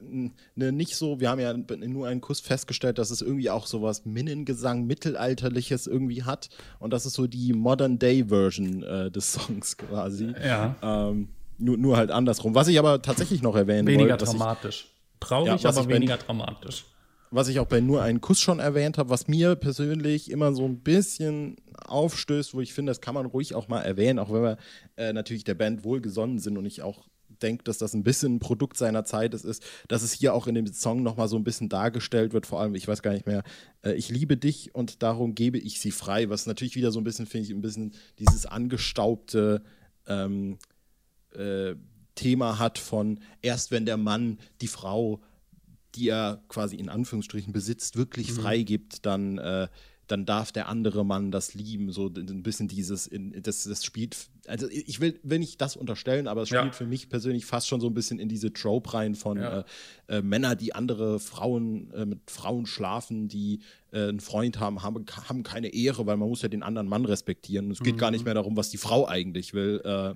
ne, 0.00 0.30
ne, 0.54 0.72
nicht 0.72 0.96
so, 0.96 1.20
wir 1.20 1.28
haben 1.28 1.40
ja 1.40 1.52
nur 1.52 2.06
einen 2.06 2.22
Kuss 2.22 2.40
festgestellt, 2.40 2.96
dass 2.98 3.10
es 3.10 3.20
irgendwie 3.20 3.50
auch 3.50 3.66
sowas 3.66 4.06
Minnengesang, 4.06 4.86
Mittelalterliches 4.86 5.86
irgendwie 5.88 6.22
hat. 6.22 6.48
Und 6.78 6.92
das 6.94 7.04
ist 7.04 7.14
so 7.14 7.26
die 7.26 7.52
Modern-Day-Version 7.52 8.82
äh, 8.82 9.10
des 9.10 9.32
Songs 9.34 9.76
quasi. 9.76 10.32
Ja. 10.42 10.76
Ähm, 10.82 11.28
nur, 11.58 11.76
nur 11.76 11.96
halt 11.98 12.10
andersrum. 12.10 12.54
Was 12.54 12.68
ich 12.68 12.78
aber 12.78 13.02
tatsächlich 13.02 13.42
noch 13.42 13.56
erwähnen 13.56 13.86
Weniger 13.88 14.10
wollte, 14.12 14.24
ich, 14.24 14.30
dramatisch. 14.30 14.86
Traurig, 15.20 15.60
Ja, 15.62 15.68
aber 15.70 15.80
ich 15.82 15.86
bei- 15.86 15.94
weniger 15.94 16.16
dramatisch. 16.16 16.86
Was 17.30 17.48
ich 17.48 17.60
auch 17.60 17.66
bei 17.66 17.80
nur 17.80 18.02
einen 18.02 18.20
Kuss 18.20 18.40
schon 18.40 18.58
erwähnt 18.58 18.98
habe, 18.98 19.10
was 19.10 19.28
mir 19.28 19.54
persönlich 19.54 20.30
immer 20.30 20.52
so 20.52 20.64
ein 20.64 20.80
bisschen 20.80 21.56
aufstößt, 21.86 22.54
wo 22.54 22.60
ich 22.60 22.74
finde, 22.74 22.90
das 22.90 23.00
kann 23.00 23.14
man 23.14 23.26
ruhig 23.26 23.54
auch 23.54 23.68
mal 23.68 23.82
erwähnen, 23.82 24.18
auch 24.18 24.32
wenn 24.32 24.42
wir 24.42 24.56
äh, 24.96 25.12
natürlich 25.12 25.44
der 25.44 25.54
Band 25.54 25.84
wohlgesonnen 25.84 26.38
sind 26.38 26.58
und 26.58 26.66
ich 26.66 26.82
auch 26.82 27.06
denke, 27.40 27.64
dass 27.64 27.78
das 27.78 27.94
ein 27.94 28.02
bisschen 28.02 28.36
ein 28.36 28.40
Produkt 28.40 28.76
seiner 28.76 29.04
Zeit 29.04 29.32
ist, 29.34 29.44
ist, 29.44 29.62
dass 29.88 30.02
es 30.02 30.12
hier 30.12 30.34
auch 30.34 30.46
in 30.46 30.54
dem 30.54 30.66
Song 30.66 31.02
nochmal 31.02 31.28
so 31.28 31.36
ein 31.36 31.44
bisschen 31.44 31.68
dargestellt 31.68 32.32
wird, 32.32 32.46
vor 32.46 32.60
allem, 32.60 32.74
ich 32.74 32.86
weiß 32.86 33.02
gar 33.02 33.12
nicht 33.12 33.26
mehr, 33.26 33.42
äh, 33.82 33.92
ich 33.92 34.10
liebe 34.10 34.36
dich 34.36 34.74
und 34.74 35.02
darum 35.02 35.34
gebe 35.34 35.58
ich 35.58 35.80
sie 35.80 35.92
frei, 35.92 36.28
was 36.28 36.46
natürlich 36.46 36.76
wieder 36.76 36.92
so 36.92 37.00
ein 37.00 37.04
bisschen, 37.04 37.26
finde 37.26 37.46
ich, 37.46 37.54
ein 37.54 37.62
bisschen 37.62 37.94
dieses 38.18 38.44
angestaubte 38.44 39.62
ähm, 40.06 40.58
äh, 41.32 41.74
Thema 42.14 42.58
hat 42.58 42.78
von 42.78 43.20
erst 43.40 43.70
wenn 43.70 43.86
der 43.86 43.96
Mann 43.96 44.38
die 44.60 44.68
Frau 44.68 45.22
die 45.94 46.08
er 46.08 46.42
quasi 46.48 46.76
in 46.76 46.88
Anführungsstrichen 46.88 47.52
besitzt, 47.52 47.96
wirklich 47.96 48.32
freigibt, 48.32 49.04
dann, 49.06 49.38
äh, 49.38 49.68
dann 50.06 50.26
darf 50.26 50.50
der 50.50 50.68
andere 50.68 51.04
Mann 51.04 51.30
das 51.30 51.54
lieben. 51.54 51.92
So 51.92 52.08
ein 52.08 52.42
bisschen 52.42 52.66
dieses, 52.66 53.06
in, 53.06 53.40
das, 53.42 53.62
das 53.62 53.84
spielt, 53.84 54.16
also 54.48 54.66
ich 54.68 55.00
will, 55.00 55.20
will 55.22 55.38
nicht 55.38 55.60
das 55.60 55.76
unterstellen, 55.76 56.26
aber 56.26 56.42
es 56.42 56.50
Ja. 56.50 56.60
spielt 56.62 56.74
für 56.74 56.86
mich 56.86 57.08
persönlich 57.08 57.46
fast 57.46 57.68
schon 57.68 57.80
so 57.80 57.86
ein 57.86 57.94
bisschen 57.94 58.18
in 58.18 58.28
diese 58.28 58.52
Trope 58.52 58.92
rein 58.94 59.14
von 59.14 59.38
Ja. 59.38 59.60
äh, 59.60 59.64
äh, 60.18 60.22
Männer, 60.22 60.56
die 60.56 60.74
andere 60.74 61.20
Frauen, 61.20 61.92
äh, 61.92 62.06
mit 62.06 62.28
Frauen 62.28 62.66
schlafen, 62.66 63.28
die 63.28 63.60
äh, 63.92 64.08
einen 64.08 64.18
Freund 64.20 64.58
haben, 64.58 64.82
haben, 64.82 65.04
haben 65.28 65.42
keine 65.44 65.68
Ehre, 65.68 66.06
weil 66.06 66.16
man 66.16 66.28
muss 66.28 66.42
ja 66.42 66.48
den 66.48 66.64
anderen 66.64 66.88
Mann 66.88 67.04
respektieren. 67.04 67.70
Es 67.70 67.78
geht 67.80 67.96
gar 67.98 68.10
nicht 68.10 68.24
mehr 68.24 68.34
darum, 68.34 68.56
was 68.56 68.70
die 68.70 68.78
Frau 68.78 69.06
eigentlich 69.06 69.54
will. 69.54 69.80
Äh, 69.84 70.14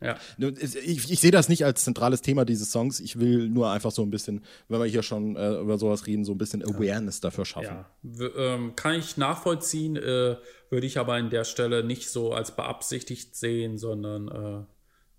Ja. 0.00 0.16
Ich, 0.38 1.10
ich 1.10 1.20
sehe 1.20 1.32
das 1.32 1.48
nicht 1.48 1.64
als 1.64 1.82
zentrales 1.82 2.22
Thema 2.22 2.44
dieses 2.44 2.70
Songs. 2.70 3.00
Ich 3.00 3.18
will 3.18 3.48
nur 3.48 3.70
einfach 3.70 3.90
so 3.90 4.02
ein 4.02 4.10
bisschen, 4.10 4.44
wenn 4.68 4.78
wir 4.78 4.86
hier 4.86 5.02
schon 5.02 5.34
äh, 5.36 5.58
über 5.58 5.76
sowas 5.76 6.06
reden, 6.06 6.24
so 6.24 6.32
ein 6.32 6.38
bisschen 6.38 6.62
Awareness 6.62 7.20
dafür 7.20 7.44
schaffen. 7.44 7.84
Ja, 8.04 8.28
ähm, 8.36 8.76
kann 8.76 8.94
ich 8.94 9.16
nachvollziehen, 9.16 9.96
äh, 9.96 10.36
würde 10.70 10.86
ich 10.86 10.98
aber 10.98 11.14
an 11.14 11.30
der 11.30 11.44
Stelle 11.44 11.82
nicht 11.82 12.10
so 12.10 12.32
als 12.32 12.54
beabsichtigt 12.54 13.34
sehen, 13.34 13.76
sondern 13.76 14.28
äh, 14.28 14.64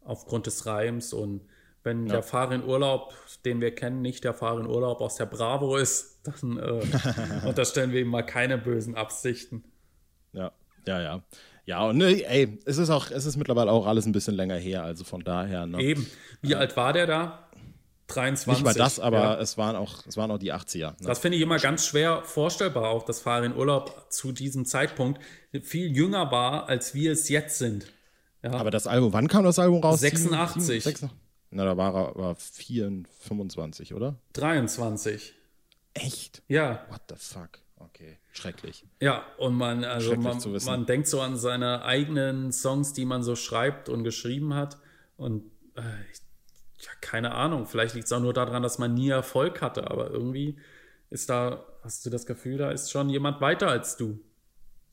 aufgrund 0.05 0.47
des 0.47 0.65
Reims. 0.65 1.11
Und 1.11 1.41
wenn 1.83 2.07
der 2.07 2.23
Fahrer 2.23 2.55
in 2.55 2.63
Urlaub, 2.63 3.13
den 3.43 3.59
wir 3.59 3.75
kennen, 3.75 4.01
nicht 4.01 4.23
der 4.23 4.33
Fahrer 4.33 4.61
in 4.61 4.67
Urlaub 4.67 5.01
aus 5.01 5.15
der 5.15 5.25
Bravo 5.25 5.75
ist, 5.75 6.21
dann 6.41 6.57
äh, 6.57 7.45
unterstellen 7.45 7.91
wir 7.91 7.99
ihm 7.99 8.09
mal 8.09 8.23
keine 8.23 8.57
bösen 8.57 8.95
Absichten. 8.95 9.65
Ja, 10.31 10.53
ja, 10.85 11.01
ja. 11.01 11.23
Ja, 11.69 11.85
und 11.85 11.97
ne, 11.97 12.23
ey, 12.27 12.57
es 12.65 12.79
ist 12.79 12.89
auch, 12.89 13.11
es 13.11 13.25
ist 13.27 13.35
mittlerweile 13.37 13.71
auch 13.71 13.85
alles 13.85 14.07
ein 14.07 14.11
bisschen 14.11 14.33
länger 14.33 14.55
her, 14.55 14.83
also 14.83 15.03
von 15.03 15.23
daher, 15.23 15.67
ne? 15.67 15.79
Eben. 15.79 16.07
Wie 16.41 16.55
alt 16.55 16.75
war 16.75 16.93
der 16.93 17.05
da? 17.05 17.47
23. 18.07 18.47
Nicht 18.47 18.63
mal 18.65 18.73
das, 18.73 18.99
aber 18.99 19.19
Ja. 19.19 19.39
es 19.39 19.55
waren 19.59 19.75
auch, 19.75 20.03
es 20.07 20.17
waren 20.17 20.31
auch 20.31 20.39
die 20.39 20.51
80er. 20.51 20.93
Ne? 20.93 20.95
Das 21.03 21.19
finde 21.19 21.37
ich 21.37 21.43
immer 21.43 21.59
ganz 21.59 21.85
schwer 21.85 22.23
vorstellbar, 22.23 22.89
auch 22.89 23.03
dass 23.03 23.21
Fahrer 23.21 23.45
in 23.45 23.55
Urlaub 23.55 24.07
zu 24.09 24.31
diesem 24.31 24.65
Zeitpunkt 24.65 25.21
viel 25.61 25.95
jünger 25.95 26.31
war, 26.31 26.67
als 26.67 26.95
wir 26.95 27.11
es 27.11 27.29
jetzt 27.29 27.59
sind. 27.59 27.85
Aber 28.41 28.71
das 28.71 28.87
Album, 28.87 29.13
wann 29.13 29.27
kam 29.27 29.43
das 29.43 29.59
Album 29.59 29.83
raus? 29.83 29.99
86. 29.99 30.63
Sieben- 30.83 30.97
sechs- 30.97 31.05
Na, 31.51 31.65
da 31.65 31.77
war 31.77 31.93
er 31.93 32.15
war 32.15 32.35
4, 32.35 33.03
25, 33.19 33.93
oder? 33.93 34.15
23. 34.33 35.33
Echt? 35.93 36.41
Ja, 36.47 36.83
What 36.89 37.01
the 37.09 37.15
fuck? 37.15 37.59
Okay, 37.79 38.17
schrecklich. 38.33 38.85
ja, 38.99 39.25
und 39.37 39.55
man, 39.55 39.83
also 39.83 40.15
man, 40.15 40.37
man 40.65 40.85
denkt 40.85 41.07
so 41.07 41.21
an 41.21 41.37
seine 41.37 41.83
eigenen 41.83 42.51
Songs, 42.51 42.93
die 42.93 43.05
man 43.05 43.23
so 43.23 43.35
schreibt 43.35 43.89
und 43.89 44.03
geschrieben 44.03 44.53
hat. 44.53 44.77
Und 45.17 45.43
äh, 45.75 45.81
ich, 46.11 46.19
ja, 46.85 46.91
keine 47.01 47.33
Ahnung, 47.33 47.65
vielleicht 47.65 47.95
liegt 47.95 48.05
es 48.05 48.11
auch 48.11 48.19
nur 48.19 48.33
daran, 48.33 48.63
dass 48.63 48.79
man 48.79 48.93
nie 48.93 49.09
Erfolg 49.09 49.61
hatte, 49.61 49.89
aber 49.89 50.11
irgendwie 50.11 50.57
ist 51.09 51.29
da, 51.29 51.65
hast 51.83 52.05
du 52.05 52.09
das 52.09 52.25
Gefühl, 52.25 52.57
da 52.57 52.71
ist 52.71 52.91
schon 52.91 53.09
jemand 53.09 53.41
weiter 53.41 53.67
als 53.67 53.97
du. 53.97 54.19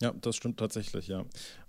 Ja, 0.00 0.12
das 0.20 0.36
stimmt 0.36 0.58
tatsächlich, 0.58 1.08
ja. 1.08 1.24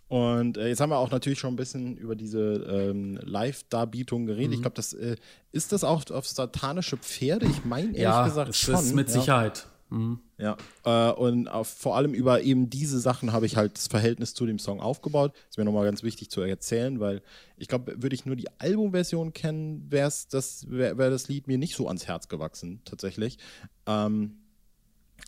Und 0.07 0.57
äh, 0.57 0.69
jetzt 0.69 0.79
haben 0.79 0.89
wir 0.89 0.97
auch 0.97 1.11
natürlich 1.11 1.39
schon 1.39 1.53
ein 1.53 1.57
bisschen 1.57 1.97
über 1.97 2.15
diese 2.15 2.39
ähm, 2.39 3.19
Live-Darbietung 3.23 4.25
geredet. 4.25 4.49
Mhm. 4.49 4.53
Ich 4.53 4.61
glaube, 4.61 4.75
das 4.75 4.93
äh, 4.93 5.17
ist 5.51 5.73
das 5.73 5.83
auch 5.83 6.09
auf 6.11 6.27
satanische 6.27 6.97
Pferde. 6.97 7.45
Ich 7.45 7.65
meine 7.65 7.95
ehrlich 7.95 8.25
gesagt 8.25 8.49
es 8.49 8.57
schon. 8.57 8.75
ist 8.75 8.95
mit 8.95 9.09
ja. 9.09 9.19
Sicherheit. 9.19 9.67
Mhm. 9.89 10.19
Ja. 10.37 10.57
Äh, 10.83 11.11
und 11.13 11.47
auf, 11.47 11.67
vor 11.67 11.95
allem 11.95 12.13
über 12.13 12.41
eben 12.41 12.69
diese 12.69 12.99
Sachen 12.99 13.31
habe 13.31 13.45
ich 13.45 13.55
halt 13.55 13.77
das 13.77 13.87
Verhältnis 13.87 14.33
zu 14.33 14.45
dem 14.45 14.59
Song 14.59 14.81
aufgebaut. 14.81 15.33
ist 15.49 15.57
mir 15.57 15.65
nochmal 15.65 15.85
ganz 15.85 16.03
wichtig 16.03 16.29
zu 16.29 16.41
erzählen, 16.41 16.99
weil 16.99 17.21
ich 17.57 17.67
glaube, 17.67 18.01
würde 18.01 18.15
ich 18.15 18.25
nur 18.25 18.35
die 18.35 18.49
Albumversion 18.59 19.33
kennen, 19.33 19.89
wäre 19.89 20.11
das, 20.31 20.69
wär, 20.69 20.97
wär 20.97 21.09
das 21.09 21.27
Lied 21.27 21.47
mir 21.47 21.57
nicht 21.57 21.75
so 21.75 21.87
ans 21.87 22.07
Herz 22.07 22.27
gewachsen, 22.27 22.81
tatsächlich. 22.85 23.37
Ähm, 23.85 24.37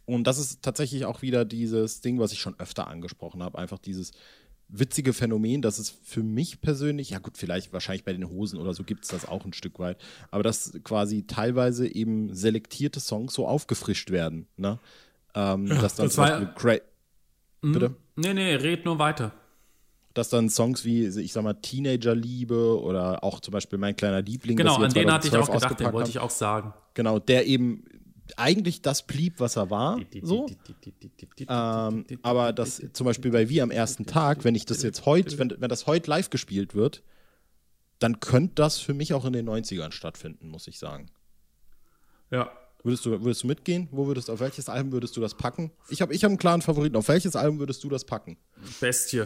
und 0.06 0.26
das 0.26 0.38
ist 0.38 0.62
tatsächlich 0.62 1.06
auch 1.06 1.22
wieder 1.22 1.46
dieses 1.46 2.02
Ding, 2.02 2.20
was 2.20 2.32
ich 2.32 2.40
schon 2.40 2.60
öfter 2.60 2.88
angesprochen 2.88 3.44
habe. 3.44 3.58
Einfach 3.58 3.80
dieses 3.80 4.12
witzige 4.70 5.14
Phänomen, 5.14 5.62
dass 5.62 5.80
es 5.80 5.90
für 6.04 6.22
mich 6.24 6.62
persönlich, 6.62 7.10
ja 7.10 7.20
gut, 7.20 7.38
vielleicht 7.38 7.74
wahrscheinlich 7.74 8.04
bei 8.04 8.14
den 8.14 8.30
Hosen 8.30 8.60
oder 8.60 8.74
so 8.74 8.84
gibt 8.84 9.04
es 9.04 9.10
das 9.10 9.28
auch 9.28 9.44
ein 9.46 9.54
Stück 9.54 9.80
weit, 9.80 9.98
aber 10.32 10.44
dass 10.44 10.74
quasi 10.84 11.26
teilweise 11.26 11.88
eben 11.94 12.34
selektierte 12.36 13.00
Songs 13.00 13.34
so 13.34 13.48
aufgefrischt 13.48 14.12
werden. 14.12 14.48
Ne? 14.58 14.80
Ähm, 15.36 15.68
dass 15.68 15.96
dann 15.96 16.06
das 16.06 16.16
zum 16.16 16.24
war- 16.24 16.40
Beispiel 16.40 16.54
Cra 16.56 16.76
Bitte? 17.62 17.96
Nee, 18.16 18.34
nee, 18.34 18.56
red 18.56 18.86
nur 18.86 19.00
weiter. 19.00 19.34
Dass 20.14 20.30
dann 20.30 20.50
Songs 20.50 20.86
wie, 20.86 21.06
ich 21.08 21.34
sag 21.34 21.44
mal, 21.44 21.54
Teenagerliebe 21.54 22.80
oder 22.82 23.24
auch 23.24 23.40
zum 23.42 23.52
Beispiel 23.52 23.78
Mein 23.80 23.96
kleiner 23.96 24.22
Liebling, 24.22 24.56
Genau, 24.58 24.76
an 24.76 24.92
den 24.94 25.12
hatte 25.12 25.28
ich 25.28 25.34
2012 25.34 25.50
auch 25.50 25.54
gedacht, 25.62 25.80
den 25.80 25.94
wollte 25.94 26.10
ich 26.10 26.20
auch 26.20 26.30
sagen. 26.30 26.74
Genau, 26.94 27.20
der 27.20 27.46
eben 27.48 27.84
eigentlich 28.38 28.82
das 28.82 29.06
blieb, 29.06 29.40
was 29.40 29.56
er 29.56 29.70
war. 29.70 30.00
So. 30.22 30.48
Ähm, 31.48 32.06
aber 32.22 32.54
das 32.54 32.82
zum 32.94 33.06
Beispiel 33.06 33.32
bei 33.32 33.50
Wie 33.50 33.62
am 33.62 33.72
ersten 33.72 34.06
Tag, 34.06 34.44
wenn 34.44 34.56
ich 34.56 34.66
das 34.66 34.84
jetzt 34.84 35.06
heute, 35.06 35.38
wenn, 35.40 35.56
wenn 35.58 35.70
das 35.70 35.88
heute 35.88 36.10
live 36.10 36.30
gespielt 36.30 36.76
wird, 36.76 37.04
dann 38.00 38.20
könnte 38.20 38.56
das 38.56 38.80
für 38.80 38.94
mich 38.94 39.14
auch 39.14 39.26
in 39.26 39.34
den 39.34 39.50
90ern 39.50 39.92
stattfinden, 39.92 40.50
muss 40.50 40.68
ich 40.68 40.80
sagen. 40.80 41.12
Ja. 42.32 42.52
Würdest 42.84 43.06
du, 43.06 43.12
würdest 43.24 43.44
du 43.44 43.48
mitgehen? 43.48 43.90
Wo 43.92 44.08
würdest, 44.08 44.30
auf 44.30 44.40
welches 44.40 44.70
Album 44.70 44.94
würdest 44.94 45.18
du 45.18 45.22
das 45.22 45.36
packen? 45.36 45.72
Ich 45.90 46.02
habe 46.02 46.14
ich 46.14 46.24
hab 46.24 46.30
einen 46.30 46.38
klaren 46.38 46.62
Favoriten. 46.62 46.96
Auf 46.96 47.10
welches 47.10 47.36
Album 47.36 47.60
würdest 47.60 47.84
du 47.84 47.90
das 47.90 48.06
packen? 48.06 48.38
Bestie. 48.80 49.26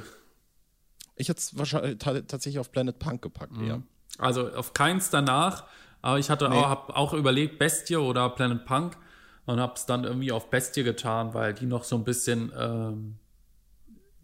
Ich 1.15 1.29
hätte 1.29 1.39
es 1.39 1.55
wahrscheinlich 1.55 1.99
ta 1.99 2.19
tatsächlich 2.21 2.59
auf 2.59 2.71
Planet 2.71 2.97
Punk 2.97 3.21
gepackt, 3.21 3.55
eher. 3.61 3.83
Also 4.17 4.49
auf 4.49 4.73
keins 4.73 5.09
danach, 5.11 5.65
aber 6.03 6.19
ich 6.19 6.29
hatte 6.29 6.51
auch, 6.51 6.69
hab 6.69 6.95
auch 6.97 7.13
überlegt, 7.13 7.57
Bestie 7.57 7.95
oder 7.95 8.29
Planet 8.29 8.65
Punk 8.65 8.97
und 9.45 9.59
habe 9.59 9.73
es 9.75 9.85
dann 9.85 10.03
irgendwie 10.03 10.33
auf 10.33 10.49
Bestie 10.49 10.83
getan, 10.83 11.33
weil 11.33 11.53
die 11.53 11.65
noch 11.65 11.85
so 11.85 11.95
ein 11.95 12.03
bisschen 12.03 12.51
ähm, 12.59 13.15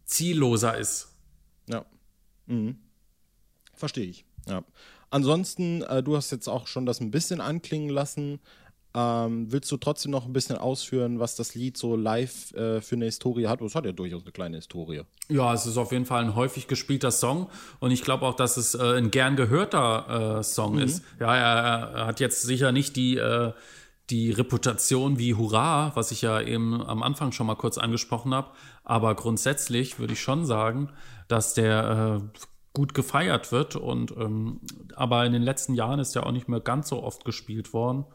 zielloser 0.03 0.77
ist. 0.77 1.15
Ja. 1.67 1.85
Mhm. 2.47 2.77
Verstehe 3.73 4.05
ich. 4.05 4.25
Ja. 4.45 4.61
Ansonsten, 5.09 5.81
äh, 5.83 6.03
du 6.03 6.17
hast 6.17 6.31
jetzt 6.31 6.49
auch 6.49 6.67
schon 6.67 6.85
das 6.85 6.99
ein 6.99 7.11
bisschen 7.11 7.39
anklingen 7.39 7.89
lassen. 7.89 8.41
Ähm, 8.95 9.51
willst 9.51 9.71
du 9.71 9.77
trotzdem 9.77 10.11
noch 10.11 10.25
ein 10.25 10.33
bisschen 10.33 10.57
ausführen, 10.57 11.19
was 11.19 11.35
das 11.35 11.53
Lied 11.53 11.77
so 11.77 11.95
live 11.95 12.51
äh, 12.53 12.81
für 12.81 12.95
eine 12.95 13.05
Historie 13.05 13.47
hat? 13.47 13.61
Es 13.61 13.75
hat 13.75 13.85
ja 13.85 13.91
durchaus 13.91 14.23
eine 14.23 14.31
kleine 14.31 14.57
Historie. 14.57 15.03
Ja, 15.27 15.53
es 15.53 15.67
ist 15.67 15.77
auf 15.77 15.91
jeden 15.91 16.05
Fall 16.05 16.23
ein 16.23 16.35
häufig 16.35 16.67
gespielter 16.67 17.11
Song 17.11 17.49
und 17.79 17.91
ich 17.91 18.01
glaube 18.01 18.25
auch, 18.25 18.35
dass 18.35 18.57
es 18.57 18.73
äh, 18.73 18.97
ein 18.97 19.11
gern 19.11 19.35
gehörter 19.35 20.39
äh, 20.39 20.43
Song 20.43 20.79
ist. 20.79 21.03
Ja, 21.19 21.35
er, 21.35 21.91
er 21.93 22.05
hat 22.07 22.19
jetzt 22.19 22.41
sicher 22.41 22.71
nicht 22.71 22.95
die, 22.95 23.17
äh, 23.17 23.53
die 24.09 24.31
Reputation 24.31 25.19
wie 25.19 25.35
Hurra, 25.35 25.91
was 25.93 26.11
ich 26.11 26.23
ja 26.23 26.41
eben 26.41 26.81
am 26.81 27.03
Anfang 27.03 27.31
schon 27.31 27.45
mal 27.45 27.55
kurz 27.55 27.77
angesprochen 27.77 28.33
habe, 28.33 28.49
aber 28.83 29.13
grundsätzlich 29.13 29.99
würde 29.99 30.13
ich 30.13 30.21
schon 30.21 30.47
sagen, 30.47 30.89
dass 31.27 31.53
der 31.53 32.21
äh, 32.23 32.39
gut 32.73 32.95
gefeiert 32.95 33.51
wird 33.51 33.75
und 33.75 34.11
ähm, 34.17 34.61
aber 34.95 35.25
in 35.25 35.33
den 35.33 35.43
letzten 35.43 35.75
Jahren 35.75 35.99
ist 35.99 36.15
er 36.15 36.25
auch 36.25 36.31
nicht 36.31 36.47
mehr 36.47 36.59
ganz 36.59 36.89
so 36.89 37.03
oft 37.03 37.23
gespielt 37.23 37.71
worden. 37.73 38.05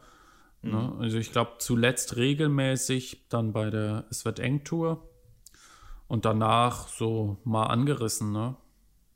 Ne? 0.71 0.93
Also 0.99 1.17
ich 1.17 1.31
glaube 1.31 1.53
zuletzt 1.59 2.15
regelmäßig 2.15 3.27
dann 3.29 3.53
bei 3.53 3.69
der 3.69 4.05
Es 4.09 4.25
wird 4.25 4.39
eng 4.39 4.63
Tour 4.63 5.07
und 6.07 6.25
danach 6.25 6.87
so 6.87 7.37
mal 7.43 7.65
angerissen, 7.65 8.31
ne? 8.31 8.55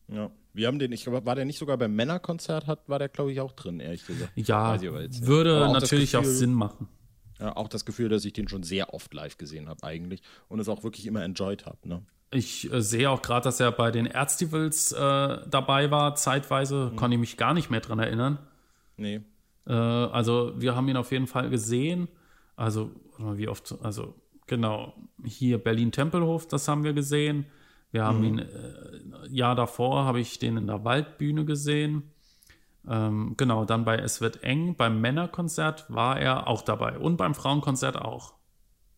Ja. 0.07 0.31
Wir 0.53 0.67
haben 0.67 0.79
den, 0.79 0.91
ich 0.91 1.03
glaube, 1.03 1.25
war 1.25 1.35
der 1.35 1.45
nicht 1.45 1.59
sogar 1.59 1.77
beim 1.77 1.95
Männerkonzert, 1.95 2.65
hat, 2.65 2.89
war 2.89 2.97
der, 2.99 3.07
glaube 3.09 3.31
ich, 3.31 3.39
auch 3.39 3.51
drin, 3.51 3.79
ehrlich 3.79 4.05
gesagt. 4.05 4.31
Ja, 4.35 4.81
würde 4.81 5.65
auch 5.67 5.73
natürlich 5.73 6.17
auch 6.17 6.21
Gefühl- 6.21 6.33
Sinn 6.35 6.53
machen. 6.53 6.89
Ja, 7.39 7.55
auch 7.55 7.67
das 7.69 7.85
Gefühl, 7.85 8.09
dass 8.09 8.25
ich 8.25 8.33
den 8.33 8.47
schon 8.49 8.63
sehr 8.63 8.93
oft 8.93 9.13
live 9.13 9.37
gesehen 9.37 9.69
habe, 9.69 9.83
eigentlich. 9.83 10.21
Und 10.49 10.59
es 10.59 10.67
auch 10.67 10.83
wirklich 10.83 11.05
immer 11.05 11.23
enjoyed 11.23 11.65
habe, 11.65 11.77
ne? 11.87 12.01
Ich 12.31 12.71
äh, 12.71 12.81
sehe 12.81 13.09
auch 13.09 13.21
gerade, 13.21 13.43
dass 13.45 13.59
er 13.59 13.71
bei 13.71 13.91
den 13.91 14.05
Erztivals 14.05 14.91
äh, 14.91 14.97
dabei 15.47 15.89
war, 15.91 16.15
zeitweise, 16.15 16.91
konnte 16.95 17.15
ich 17.15 17.19
mich 17.19 17.37
gar 17.37 17.53
nicht 17.53 17.69
mehr 17.69 17.79
dran 17.79 17.99
erinnern. 17.99 18.39
Nee. 18.97 19.21
Äh, 19.69 19.73
also 19.73 20.53
wir 20.57 20.75
haben 20.75 20.89
ihn 20.89 20.97
auf 20.97 21.11
jeden 21.11 21.27
Fall 21.27 21.49
gesehen. 21.49 22.09
Also 22.55 22.91
wie 23.17 23.47
oft, 23.47 23.73
also 23.83 24.15
genau, 24.47 24.93
hier 25.23 25.57
Berlin-Tempelhof, 25.59 26.47
das 26.47 26.67
haben 26.67 26.83
wir 26.83 26.93
gesehen. 26.93 27.45
Wir 27.91 28.03
haben 28.03 28.23
ihn, 28.23 28.39
äh, 28.39 29.27
Jahr 29.29 29.55
davor 29.55 30.05
habe 30.05 30.19
ich 30.19 30.39
den 30.39 30.57
in 30.57 30.67
der 30.67 30.83
Waldbühne 30.83 31.45
gesehen. 31.45 32.11
Ähm, 32.87 33.35
genau, 33.37 33.65
dann 33.65 33.85
bei 33.85 33.97
Es 33.97 34.21
wird 34.21 34.43
eng, 34.43 34.75
beim 34.75 35.01
Männerkonzert 35.01 35.85
war 35.89 36.19
er 36.19 36.47
auch 36.47 36.61
dabei 36.61 36.97
und 36.97 37.17
beim 37.17 37.35
Frauenkonzert 37.35 37.97
auch. 37.97 38.33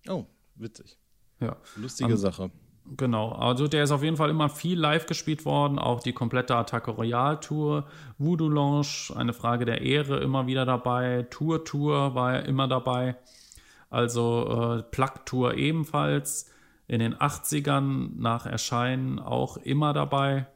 Oh, 0.07 0.25
witzig. 0.55 0.97
Ja. 1.39 1.57
Lustige 1.75 2.17
Sache. 2.17 2.51
Genau, 2.97 3.31
also 3.33 3.67
der 3.67 3.83
ist 3.83 3.91
auf 3.91 4.03
jeden 4.03 4.17
Fall 4.17 4.29
immer 4.29 4.50
viel 4.50 4.77
live 4.79 5.05
gespielt 5.05 5.45
worden, 5.45 5.79
auch 5.79 6.01
die 6.01 6.13
komplette 6.13 6.55
Attacke 6.55 6.91
Royal 6.91 7.39
Tour, 7.39 7.85
Voodoo 8.17 8.50
Lounge, 8.50 9.13
eine 9.15 9.33
Frage 9.33 9.65
der 9.65 9.81
Ehre 9.81 10.19
immer 10.19 10.47
wieder 10.47 10.65
dabei, 10.65 11.25
Tour 11.29 11.63
Tour 11.63 12.15
war 12.15 12.33
er 12.33 12.45
immer 12.45 12.67
dabei, 12.67 13.15
also 13.89 14.79
äh, 14.79 14.83
Plug 14.83 15.25
Tour 15.25 15.53
ebenfalls, 15.53 16.50
in 16.88 17.00
den 17.00 17.15
80ern 17.15 18.09
nach 18.17 18.45
Erscheinen 18.45 19.19
auch 19.19 19.55
immer 19.57 19.93
dabei. 19.93 20.47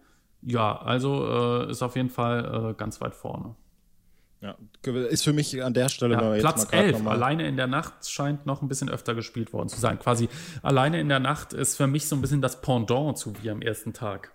Ja, 0.41 0.75
also 0.77 1.25
äh, 1.25 1.71
ist 1.71 1.81
auf 1.81 1.95
jeden 1.95 2.09
Fall 2.09 2.71
äh, 2.71 2.73
ganz 2.73 2.99
weit 2.99 3.15
vorne. 3.15 3.55
Ja. 4.45 4.55
Ist 5.07 5.23
für 5.23 5.33
mich 5.33 5.63
an 5.63 5.73
der 5.73 5.89
Stelle, 5.89 6.13
Ja, 6.13 6.35
Platz 6.39 6.65
mal 6.65 6.71
grad 6.71 6.73
11, 6.83 6.91
noch 6.97 7.03
mal- 7.03 7.11
alleine 7.15 7.47
in 7.47 7.57
der 7.57 7.67
Nacht 7.67 8.07
scheint 8.07 8.45
noch 8.45 8.61
ein 8.61 8.67
bisschen 8.67 8.89
öfter 8.89 9.15
gespielt 9.15 9.53
worden 9.53 9.69
zu 9.69 9.79
sein. 9.79 9.97
Quasi 9.97 10.29
alleine 10.61 10.99
in 10.99 11.09
der 11.09 11.19
Nacht 11.19 11.53
ist 11.53 11.77
für 11.77 11.87
mich 11.87 12.07
so 12.07 12.15
ein 12.15 12.21
bisschen 12.21 12.41
das 12.41 12.61
Pendant 12.61 13.17
zu 13.17 13.33
wie 13.41 13.49
am 13.49 13.61
ersten 13.61 13.93
Tag. 13.93 14.31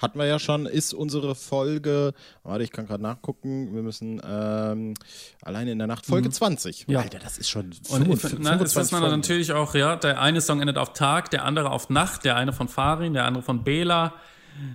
Hatten 0.00 0.18
wir 0.18 0.26
ja 0.26 0.40
schon, 0.40 0.66
ist 0.66 0.92
unsere 0.92 1.36
Folge, 1.36 2.14
warte, 2.42 2.64
ich 2.64 2.72
kann 2.72 2.88
gerade 2.88 3.00
nachgucken, 3.00 3.72
wir 3.72 3.82
müssen 3.82 4.20
ähm, 4.28 4.94
alleine 5.40 5.70
in 5.70 5.78
der 5.78 5.86
Nacht, 5.86 6.04
Folge 6.04 6.30
20. 6.30 6.88
Mhm. 6.88 6.94
Ja. 6.94 7.00
Alter, 7.00 7.20
das 7.20 7.38
ist 7.38 7.48
schon 7.48 7.66
Und 7.66 7.86
55, 7.86 8.38
na, 8.42 8.56
das 8.56 8.74
ist 8.76 8.90
man 8.90 9.02
natürlich 9.02 9.52
auch, 9.52 9.76
ja, 9.76 9.94
der 9.94 10.20
eine 10.20 10.40
Song 10.40 10.60
endet 10.60 10.78
auf 10.78 10.94
Tag, 10.94 11.30
der 11.30 11.44
andere 11.44 11.70
auf 11.70 11.90
Nacht, 11.90 12.24
der 12.24 12.34
eine 12.34 12.52
von 12.52 12.66
Farin, 12.66 13.14
der 13.14 13.24
andere 13.24 13.44
von 13.44 13.62
Bela. 13.62 14.14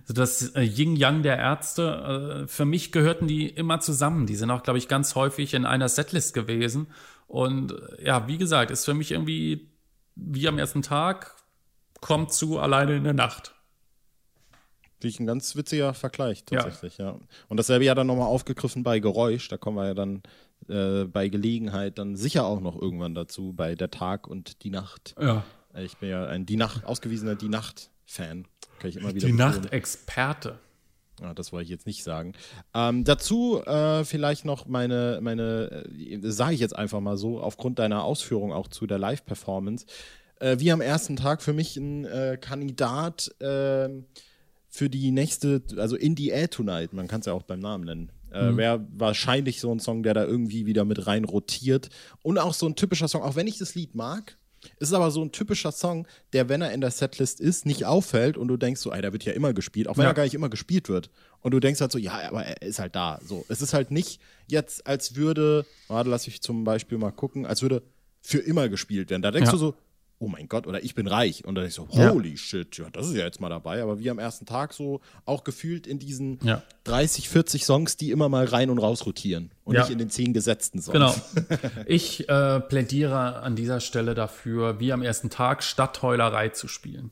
So 0.05 0.13
das 0.13 0.55
äh, 0.55 0.61
Yin-Yang 0.61 1.23
der 1.23 1.37
Ärzte, 1.37 2.43
äh, 2.43 2.47
für 2.47 2.65
mich 2.65 2.91
gehörten 2.91 3.27
die 3.27 3.47
immer 3.47 3.79
zusammen. 3.79 4.25
Die 4.25 4.35
sind 4.35 4.51
auch, 4.51 4.63
glaube 4.63 4.79
ich, 4.79 4.87
ganz 4.87 5.15
häufig 5.15 5.53
in 5.53 5.65
einer 5.65 5.89
Setlist 5.89 6.33
gewesen. 6.33 6.87
Und 7.27 7.73
ja, 8.03 8.27
wie 8.27 8.37
gesagt, 8.37 8.71
ist 8.71 8.85
für 8.85 8.93
mich 8.93 9.11
irgendwie 9.11 9.69
wie 10.15 10.47
am 10.47 10.57
ersten 10.57 10.81
Tag, 10.81 11.35
kommt 12.01 12.33
zu 12.33 12.59
alleine 12.59 12.95
in 12.95 13.03
der 13.03 13.13
Nacht. 13.13 13.53
Finde 14.99 15.07
ich 15.09 15.19
ein 15.19 15.27
ganz 15.27 15.55
witziger 15.55 15.93
Vergleich 15.93 16.43
Ja. 16.49 16.61
tatsächlich, 16.61 16.97
ja. 16.97 17.19
Und 17.49 17.57
dasselbe 17.57 17.85
ja 17.85 17.93
dann 17.93 18.07
nochmal 18.07 18.27
aufgegriffen 18.27 18.83
bei 18.83 18.99
Geräusch, 18.99 19.47
da 19.47 19.57
kommen 19.57 19.77
wir 19.77 19.87
ja 19.87 19.93
dann 19.93 20.23
äh, 20.69 21.03
bei 21.05 21.29
Gelegenheit 21.29 21.99
dann 21.99 22.15
sicher 22.15 22.45
auch 22.45 22.59
noch 22.59 22.81
irgendwann 22.81 23.13
dazu, 23.13 23.53
bei 23.53 23.75
der 23.75 23.91
Tag 23.91 24.27
und 24.27 24.63
die 24.63 24.71
Nacht. 24.71 25.15
Ja. 25.19 25.43
Ich 25.75 25.97
bin 25.97 26.09
ja 26.09 26.25
ein 26.25 26.47
die 26.47 26.55
Nacht, 26.57 26.85
ausgewiesener 26.85 27.35
Die 27.35 27.49
Nacht-Fan. 28.07 28.45
Kann 28.79 28.89
ich 28.89 28.97
immer 28.97 29.13
wieder 29.13 29.27
Die. 29.27 29.33
Nachtexperte. 29.33 30.59
Ja, 31.21 31.33
das 31.33 31.51
wollte 31.51 31.63
ich 31.63 31.69
jetzt 31.69 31.87
nicht 31.87 32.03
sagen. 32.03 32.33
Ähm, 32.75 33.03
dazu 33.03 33.63
äh, 33.65 34.03
vielleicht 34.03 34.45
noch 34.45 34.67
meine, 34.67 35.19
meine 35.21 35.85
äh, 35.99 36.19
sage 36.21 36.53
ich 36.53 36.59
jetzt 36.59 36.75
einfach 36.75 36.99
mal 36.99 37.17
so, 37.17 37.41
aufgrund 37.41 37.79
deiner 37.79 38.03
Ausführung 38.03 38.53
auch 38.53 38.67
zu 38.67 38.85
der 38.85 38.99
Live-Performance. 38.99 39.87
Äh, 40.39 40.59
wie 40.59 40.71
am 40.71 40.81
ersten 40.81 41.15
Tag 41.15 41.41
für 41.41 41.53
mich 41.53 41.75
ein 41.75 42.05
äh, 42.05 42.37
Kandidat 42.39 43.33
äh, 43.41 43.89
für 44.69 44.89
die 44.91 45.09
nächste, 45.09 45.63
also 45.77 45.95
In 45.95 46.15
the 46.15 46.27
Air 46.27 46.51
Tonight, 46.51 46.93
man 46.93 47.07
kann 47.07 47.21
es 47.21 47.25
ja 47.25 47.33
auch 47.33 47.43
beim 47.43 47.59
Namen 47.59 47.85
nennen. 47.85 48.11
Äh, 48.29 48.55
Wäre 48.55 48.85
wahrscheinlich 48.91 49.59
so 49.59 49.71
ein 49.71 49.79
Song, 49.79 50.03
der 50.03 50.13
da 50.13 50.23
irgendwie 50.23 50.67
wieder 50.67 50.85
mit 50.85 51.07
rein 51.07 51.23
rotiert. 51.23 51.89
Und 52.21 52.37
auch 52.37 52.53
so 52.53 52.67
ein 52.67 52.75
typischer 52.75 53.07
Song, 53.07 53.23
auch 53.23 53.35
wenn 53.35 53.47
ich 53.47 53.57
das 53.57 53.73
Lied 53.73 53.95
mag, 53.95 54.37
ist 54.79 54.93
aber 54.93 55.11
so 55.11 55.21
ein 55.21 55.31
typischer 55.31 55.71
Song, 55.71 56.07
der, 56.33 56.49
wenn 56.49 56.61
er 56.61 56.71
in 56.71 56.81
der 56.81 56.91
Setlist 56.91 57.39
ist, 57.39 57.65
nicht 57.65 57.85
auffällt 57.85 58.37
und 58.37 58.47
du 58.47 58.57
denkst 58.57 58.81
so, 58.81 58.91
ey, 58.91 59.01
der 59.01 59.13
wird 59.13 59.23
ja 59.25 59.33
immer 59.33 59.53
gespielt, 59.53 59.87
auch 59.87 59.97
wenn 59.97 60.03
Ja. 60.03 60.09
er 60.11 60.13
gar 60.15 60.23
nicht 60.23 60.33
immer 60.33 60.49
gespielt 60.49 60.89
wird. 60.89 61.09
Und 61.41 61.51
du 61.51 61.59
denkst 61.59 61.79
halt 61.81 61.91
so, 61.91 61.97
ja, 61.97 62.19
aber 62.29 62.45
er 62.45 62.61
ist 62.61 62.79
halt 62.79 62.95
da. 62.95 63.19
So, 63.23 63.45
es 63.49 63.61
ist 63.61 63.73
halt 63.73 63.91
nicht 63.91 64.19
jetzt, 64.47 64.85
als 64.87 65.15
würde, 65.15 65.65
warte, 65.87 66.09
lass 66.09 66.27
ich 66.27 66.41
zum 66.41 66.63
Beispiel 66.63 66.97
mal 66.97 67.11
gucken, 67.11 67.45
als 67.45 67.61
würde 67.61 67.83
für 68.21 68.39
immer 68.39 68.67
gespielt 68.69 69.09
werden. 69.09 69.21
Da 69.21 69.31
denkst 69.31 69.47
Ja. 69.47 69.51
du 69.53 69.57
so, 69.57 69.75
oh 70.19 70.27
mein 70.27 70.47
Gott, 70.47 70.65
oder 70.65 70.83
ich 70.83 70.95
bin 70.95 71.05
reich. 71.07 71.45
Und 71.45 71.55
dann 71.55 71.65
ich 71.65 71.73
so, 71.75 71.87
Ja. 71.91 72.09
holy 72.11 72.37
shit, 72.37 72.75
ja, 72.77 72.89
das 72.91 73.07
ist 73.07 73.15
ja 73.15 73.23
jetzt 73.25 73.39
mal 73.39 73.49
dabei. 73.49 73.83
Aber 73.83 73.99
wie 73.99 74.09
am 74.09 74.17
ersten 74.19 74.45
Tag 74.45 74.73
so 74.73 75.01
auch 75.25 75.43
gefühlt 75.43 75.85
in 75.85 75.99
diesen 75.99 76.39
Ja. 76.43 76.63
30, 76.85 77.29
40 77.29 77.65
Songs, 77.65 77.97
die 77.97 78.09
immer 78.11 78.27
mal 78.27 78.45
rein 78.45 78.69
und 78.69 78.79
raus 78.79 79.05
rotieren. 79.05 79.51
Und 79.63 79.75
Ja. 79.75 79.81
nicht 79.81 79.91
in 79.91 79.99
den 79.99 80.09
zehn 80.09 80.33
gesetzten 80.33 80.81
Songs. 80.81 80.93
Genau. 80.93 81.15
Ich 81.85 82.27
äh, 82.29 82.59
plädiere 82.61 83.37
an 83.41 83.55
dieser 83.55 83.79
Stelle 83.79 84.15
dafür, 84.15 84.79
wie 84.79 84.91
am 84.91 85.01
ersten 85.03 85.29
Tag 85.29 85.63
Stadtheulerei 85.63 86.49
zu 86.49 86.67
spielen. 86.67 87.11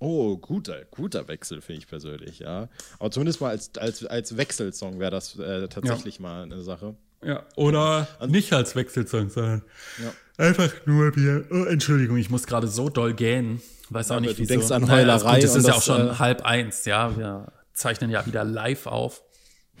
Oh, 0.00 0.36
guter, 0.36 0.84
guter 0.92 1.26
Wechsel, 1.26 1.60
finde 1.60 1.80
ich 1.80 1.88
persönlich, 1.88 2.38
ja. 2.38 2.68
Aber 3.00 3.10
zumindest 3.10 3.40
mal 3.40 3.48
als, 3.50 3.76
als, 3.78 4.06
als 4.06 4.36
Wechselsong 4.36 5.00
wäre 5.00 5.10
das 5.10 5.36
äh, 5.38 5.66
tatsächlich 5.68 6.20
mal 6.20 6.44
eine 6.44 6.62
Sache. 6.62 6.94
Ja, 7.24 7.42
oder 7.56 8.06
nicht 8.28 8.52
als 8.52 8.76
Wechselsong, 8.76 9.28
sondern 9.28 9.62
Ja. 10.00 10.12
Einfach 10.38 10.72
nur 10.86 11.10
Bier. 11.12 11.44
Oh, 11.50 11.64
Entschuldigung, 11.64 12.16
ich 12.16 12.30
muss 12.30 12.46
gerade 12.46 12.66
so 12.68 12.88
doll 12.88 13.12
gähnen. 13.14 13.60
Weiß 13.90 14.10
auch 14.10 14.16
aber 14.16 14.22
nicht, 14.26 14.34
du 14.38 14.42
wieso. 14.42 14.54
denkst 14.54 14.70
an 14.70 14.82
Naja, 14.82 15.16
ist 15.16 15.24
Heulerei 15.24 15.34
gut, 15.36 15.44
Es 15.44 15.54
ist 15.56 15.66
ja 15.66 15.74
auch 15.74 15.82
schon 15.82 16.08
äh, 16.08 16.14
halb 16.14 16.42
eins, 16.42 16.84
ja. 16.84 17.16
Wir 17.16 17.52
zeichnen 17.72 18.10
ja 18.10 18.24
wieder 18.26 18.44
live 18.44 18.86
auf. 18.86 19.22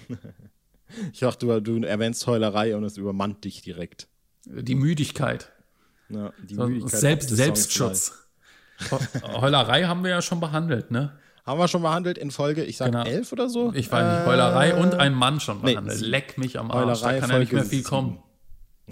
Ich 1.12 1.20
dachte, 1.20 1.46
du, 1.46 1.60
du 1.80 1.86
erwähnst 1.86 2.26
Heulerei 2.26 2.74
und 2.74 2.82
es 2.82 2.96
übermannt 2.96 3.44
dich 3.44 3.60
direkt. 3.60 4.08
Die 4.46 4.74
Müdigkeit. 4.74 5.52
Ja, 6.08 6.32
die 6.42 6.54
So, 6.54 6.66
Müdigkeit 6.66 6.98
Selbst, 6.98 7.28
Selbstschutz. 7.28 8.14
Heu- 8.90 8.98
Heulerei 9.42 9.84
haben 9.84 10.02
wir 10.02 10.10
ja 10.12 10.22
schon 10.22 10.40
behandelt, 10.40 10.90
ne? 10.90 11.12
Haben 11.44 11.60
wir 11.60 11.68
schon 11.68 11.82
behandelt 11.82 12.16
in 12.16 12.30
Folge, 12.30 12.64
ich 12.64 12.78
sag 12.78 12.86
Genau. 12.92 13.04
elf 13.04 13.32
oder 13.32 13.50
so? 13.50 13.70
Ich 13.74 13.92
weiß 13.92 14.02
nicht, 14.18 14.22
Äh, 14.26 14.30
Heulerei 14.30 14.74
und 14.76 14.94
ein 14.94 15.12
Mann 15.12 15.40
schon 15.40 15.60
nee, 15.60 15.72
behandelt. 15.74 15.98
sieben. 15.98 16.10
Leck 16.10 16.38
mich 16.38 16.58
am 16.58 16.70
Arsch, 16.70 17.00
da 17.02 17.06
Heulerei, 17.08 17.20
kann 17.20 17.30
ja 17.32 17.38
nicht 17.40 17.48
Folge 17.50 17.62
mehr 17.64 17.70
viel 17.70 17.82
kommen. 17.82 18.22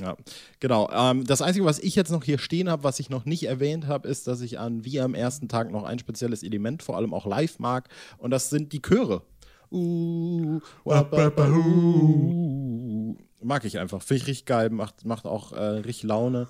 Ja, 0.00 0.16
genau. 0.60 0.90
Ähm, 0.92 1.24
das 1.24 1.40
Einzige, 1.40 1.64
was 1.64 1.78
ich 1.78 1.94
jetzt 1.94 2.10
noch 2.10 2.22
hier 2.22 2.38
stehen 2.38 2.68
habe, 2.68 2.84
was 2.84 3.00
ich 3.00 3.08
noch 3.08 3.24
nicht 3.24 3.44
erwähnt 3.44 3.86
habe, 3.86 4.08
ist, 4.08 4.26
dass 4.26 4.40
ich 4.42 4.58
an 4.58 4.84
wie 4.84 5.00
am 5.00 5.14
ersten 5.14 5.48
Tag 5.48 5.70
noch 5.70 5.84
ein 5.84 5.98
spezielles 5.98 6.42
Element, 6.42 6.82
vor 6.82 6.96
allem 6.96 7.14
auch 7.14 7.26
live 7.26 7.58
mag, 7.58 7.88
und 8.18 8.30
das 8.30 8.50
sind 8.50 8.72
die 8.72 8.82
Chöre. 8.82 9.22
Uh, 9.70 10.60
wa, 10.84 11.02
ba, 11.02 11.30
ba, 11.30 11.48
uh. 11.48 13.16
Mag 13.42 13.64
ich 13.64 13.78
einfach. 13.78 14.02
Finde 14.02 14.22
ich 14.22 14.28
richtig 14.28 14.46
geil, 14.46 14.70
macht, 14.70 15.04
macht 15.04 15.24
auch 15.26 15.52
äh, 15.52 15.60
richtig 15.60 16.04
Laune. 16.04 16.48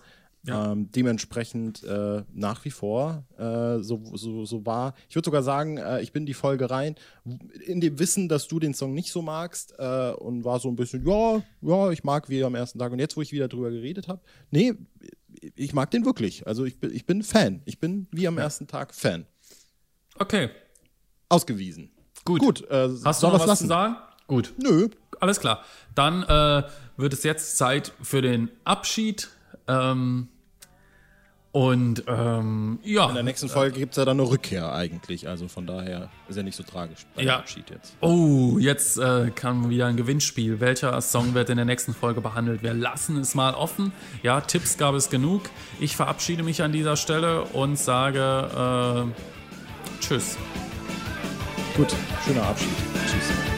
Ähm, 0.49 0.91
dementsprechend 0.93 1.83
äh, 1.83 2.23
nach 2.33 2.65
wie 2.65 2.71
vor 2.71 3.25
äh, 3.39 3.83
so, 3.83 4.01
so, 4.15 4.45
so 4.45 4.65
war. 4.67 4.95
Ich 5.09 5.17
würde 5.17 5.27
sogar 5.27 5.43
sagen, 5.43 5.79
äh, 5.79 6.01
ich 6.03 6.13
bin 6.13 6.23
in 6.23 6.27
die 6.27 6.35
Folge 6.35 6.71
rein, 6.71 6.95
in 7.67 7.81
dem 7.81 7.99
Wissen, 7.99 8.29
dass 8.29 8.47
du 8.49 8.59
den 8.61 8.73
Song 8.75 8.95
nicht 8.95 9.11
so 9.11 9.23
magst 9.23 9.75
äh, 9.79 10.11
und 10.13 10.45
war 10.45 10.61
so 10.61 10.69
ein 10.69 10.77
bisschen, 10.77 11.07
ja, 11.07 11.43
ja, 11.63 11.91
ich 11.91 12.05
mag 12.05 12.29
wie 12.29 12.45
am 12.45 12.55
ersten 12.55 12.79
Tag. 12.79 12.93
Und 12.93 12.99
jetzt, 12.99 13.17
wo 13.17 13.23
ich 13.23 13.33
wieder 13.33 13.49
drüber 13.49 13.71
geredet 13.71 14.09
habe, 14.09 14.21
nee, 14.51 14.75
ich 15.57 15.73
mag 15.75 15.91
den 15.91 16.05
wirklich. 16.05 16.47
Also 16.47 16.65
ich 16.65 16.79
bin, 16.79 16.93
ich 16.95 17.07
bin 17.07 17.23
Fan. 17.23 17.63
Ich 17.65 17.79
bin 17.81 18.07
wie 18.13 18.29
am 18.29 18.39
ersten 18.39 18.67
Tag 18.67 18.95
Fan. 18.95 19.27
Okay, 20.19 20.49
Ausgewiesen. 21.29 21.91
gut. 22.25 22.41
Gut, 22.41 22.71
äh, 22.71 22.89
Hast 23.05 23.23
du 23.23 23.27
noch 23.27 23.33
das 23.35 23.41
was 23.41 23.41
zu 23.43 23.47
lassen? 23.49 23.69
sagen? 23.69 23.97
Gut. 24.27 24.55
Nö. 24.63 24.89
Alles 25.21 25.41
klar. 25.41 25.63
Dann 25.95 26.23
äh, 26.25 26.63
wird 26.97 27.13
es 27.13 27.23
jetzt 27.23 27.57
Zeit 27.59 27.93
für 28.03 28.23
den 28.23 28.51
Abschied. 28.65 29.29
Ähm, 29.69 30.29
und 31.57 32.05
ähm, 32.07 32.81
ja. 32.83 33.09
In 33.09 33.15
der 33.15 33.23
nächsten 33.23 33.49
Folge 33.49 33.79
gibt 33.79 33.93
es 33.93 33.97
ja 33.97 34.05
dann 34.05 34.21
eine 34.21 34.29
Rückkehr 34.29 34.75
eigentlich. 34.75 35.27
Also 35.27 35.49
von 35.49 35.67
daher 35.67 36.11
ist 36.29 36.37
ja 36.37 36.43
nicht 36.43 36.55
so 36.55 36.63
tragisch 36.63 37.07
bei 37.15 37.23
Ja. 37.23 37.39
Abschied 37.39 37.71
jetzt. 37.71 37.97
Oh, 38.03 38.59
jetzt 38.59 38.99
äh, 38.99 39.31
kam 39.35 39.71
wieder 39.71 39.87
ein 39.87 39.97
Gewinnspiel. 39.97 40.61
Welcher 40.61 41.01
Song 41.01 41.33
wird 41.33 41.49
in 41.49 41.57
der 41.57 41.65
nächsten 41.65 41.95
Folge 41.95 42.21
behandelt? 42.21 42.63
Wir 42.63 42.75
lassen 42.75 43.17
es 43.17 43.35
mal 43.35 43.55
offen. 43.55 43.95
Ja, 44.23 44.43
Tipps 44.43 44.77
gab 44.77 44.95
es 44.97 45.09
genug. 45.09 45.49
Ich 45.81 45.97
verabschiede 45.97 46.43
mich 46.43 46.63
an 46.63 46.73
dieser 46.73 46.95
Stelle 46.95 47.45
und 47.45 47.79
sage 47.79 49.09
äh, 49.17 50.03
Tschüss. 50.03 50.37
Gut, 51.75 51.89
schöner 52.27 52.49
Abschied. 52.49 52.69
Tschüss. 53.07 53.56